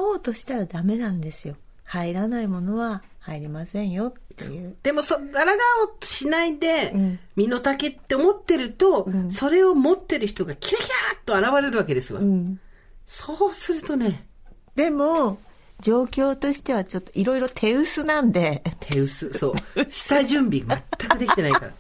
[0.09, 1.57] おうとしたらダメなんですよ。
[1.85, 4.77] 入らないものは入りませんよっていう。
[4.83, 12.21] でもそ、抗おうとしないで、うん身の丈って思ってると、それを持ってる人がキラキラーっと現れるわけですわ。
[12.21, 12.61] うん。
[13.07, 14.27] そうするとね、
[14.75, 15.39] でも、
[15.81, 19.85] 状況としてはちょっといろいろ手薄なんで、手薄、そう。
[19.91, 21.73] 下準備全くできてないから。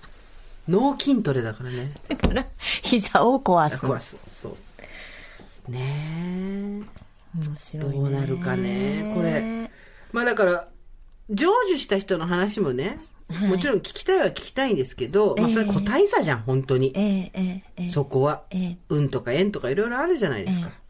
[0.68, 1.92] 脳筋トレだからね。
[2.08, 2.46] だから、
[2.82, 3.76] 膝を壊す。
[3.84, 4.16] 壊す。
[4.32, 4.56] そ
[5.68, 5.70] う。
[5.70, 7.04] ねえ。
[7.36, 7.92] 面白いね。
[7.92, 9.70] どうなるかねこれ。
[10.12, 10.68] まあだから、
[11.28, 12.98] 成就した人の話もね、
[13.30, 16.92] はいもちろん聞きたいは聞きたいんですけど、まあそれ個体差じゃん、本当に。
[16.94, 18.42] ええええええそこは。
[18.50, 20.66] ええ運とか縁とかいろいろあるじゃないですか。
[20.68, 20.84] え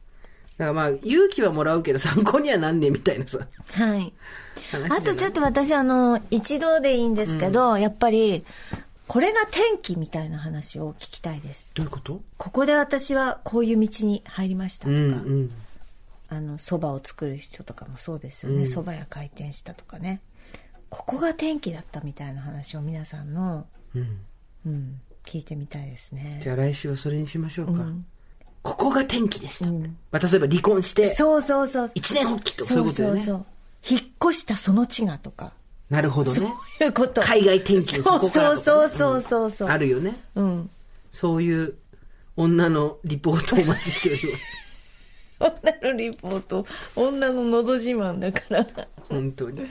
[0.58, 3.38] だからまあ、勇気はもらうけど参考にはなんねえみたいなさ。
[3.72, 4.12] はい。
[4.88, 8.44] あとちょっと私あの、一度でいいんですけど、やっぱり、
[9.06, 11.70] これが転機みたいな話を聞きたいです。
[11.74, 12.22] どういうこと？
[12.38, 15.50] ここで私はこういう道に入りましたとか、うんうん。
[16.30, 18.62] あの、蕎麦を作る人とかもそうですよね。
[18.62, 20.20] 蕎麦屋開店したとかね。
[20.88, 24.20] ここが転機だったみたいな話を皆さんの、うん。
[24.66, 26.38] うん、聞いてみたいですね。
[26.42, 27.82] じゃあ来週はそれにしましょうか。
[27.82, 28.06] ん
[28.62, 29.70] ここが転機でした。
[29.70, 31.90] うんまあ、例えば離婚して、そうそうそう。
[31.94, 33.20] 一年発起とかそういうことだよね。
[33.20, 33.46] そうそう
[33.84, 33.96] そう。
[33.96, 34.00] 引っ
[34.30, 35.52] 越したその地がとか。
[35.90, 36.52] なるほどそうね。
[36.80, 37.20] いうこと。
[37.20, 39.68] 海外転勤そうそうそうそうそう。
[39.68, 40.20] あるよね。
[40.34, 40.70] うん。
[41.12, 41.74] そういう
[42.36, 44.56] 女のリポートをお待ちしております。
[45.40, 46.66] 女のリポート、
[46.96, 48.66] 女ののど自慢だから。
[49.08, 49.68] 本当に。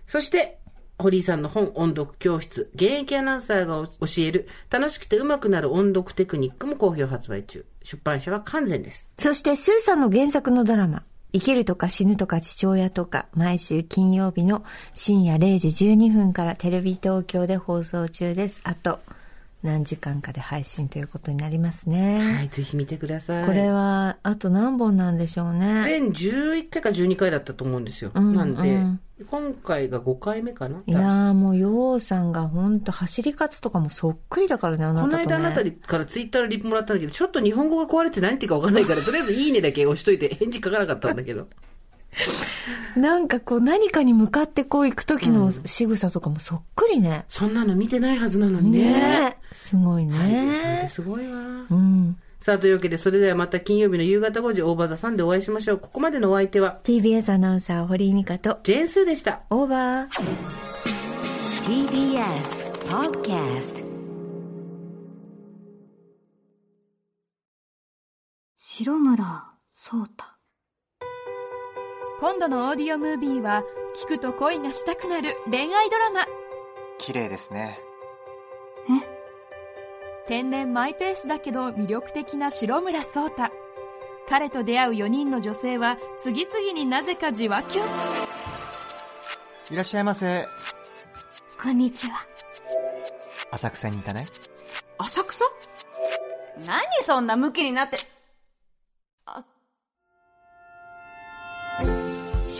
[0.05, 0.59] そして、
[1.01, 7.65] 堀井さんの本音読教室、現役アナウンサーが教える楽しくて上手くなる音読テクニックも好評発売中。
[7.83, 9.09] 出版社は完全です。
[9.17, 11.03] そして、スーさんの原作のドラマ、
[11.33, 14.63] 生きるとか死ぬとか父親とか、毎週金曜日の
[14.93, 18.61] 深夜0時12分からテレビ東京で放送中です。
[18.63, 18.99] あと、
[19.63, 22.35] 何時間かで配信ということになりますね。
[22.37, 23.45] はい、ぜひ見てください。
[23.45, 25.83] これは、あと何本なんでしょうね。
[25.85, 28.11] 全11回か12回だったと思うんですよ。
[28.13, 28.99] うんなんで、うん
[29.29, 30.81] 今回が5回目かな？
[30.83, 35.35] いやーもう、ようさんが本当走り方とかもそっくりだからね、あなこのたと、ね。
[35.35, 41.47] 間あなたからツイッターのリプもらったんだけど、ちょっと日本語が壊れて何て言うか分かんないから、とりあえずいいねだけ押しといて返事書かなかったんだけど。
[42.95, 47.25] なんかこう何かに向かってこう行く時の仕草とかもそっくりね。
[47.29, 48.93] そんなの見てないはずなのにね。
[48.93, 49.55] ねえ。
[49.55, 50.51] すごいね
[50.81, 50.87] で。
[50.87, 51.37] すごいわ。
[51.69, 52.17] うん。
[52.39, 55.77] さあ、というわけで、それではまた金曜日の夕方5時、オーバーザさんでお会いしましょう。
[55.77, 59.43] ここまでのお相手は、TBS アナウンサー堀井美香と、ジェーンスーでした。
[59.51, 60.09] オーバー。
[61.61, 63.85] TBS Podcast
[68.55, 70.40] 白村聡太
[72.21, 73.63] 今度のオーディオムービーは
[74.05, 76.27] 聞くと恋がしたくなる恋愛ドラマ。
[76.99, 77.79] 綺麗ですね。
[80.27, 83.49] 天然マイペースだけど魅力的な白村聡太。
[84.29, 87.85] 彼と出会う4人の女性は次々になぜかじわきゅん
[89.71, 90.45] いらっしゃいませ。
[91.59, 92.19] こんにちは。
[93.49, 94.27] 浅草に行かない
[94.99, 95.43] 浅草？
[96.67, 97.97] 何そんなムキになって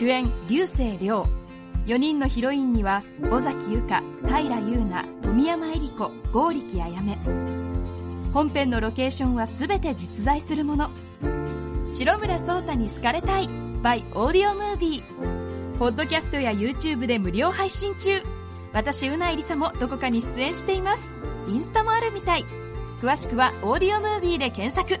[0.02, 1.28] 主演竜星涼。
[1.86, 7.16] 4人のヒロインには尾崎由香平優奈富山恵里子剛力あやめ
[8.32, 10.90] 本編のロケーションは全て実在するもの。
[11.88, 13.48] 白村聡太に好かれたい
[13.84, 18.20] by オーディオムービーポッドキャストや YouTube で無料配信中。
[18.72, 21.12] 私うないりさもどこかに出演しています。
[21.46, 22.44] インスタもあるみたい。
[23.00, 25.00] 詳しくはオーディオムービーで検索。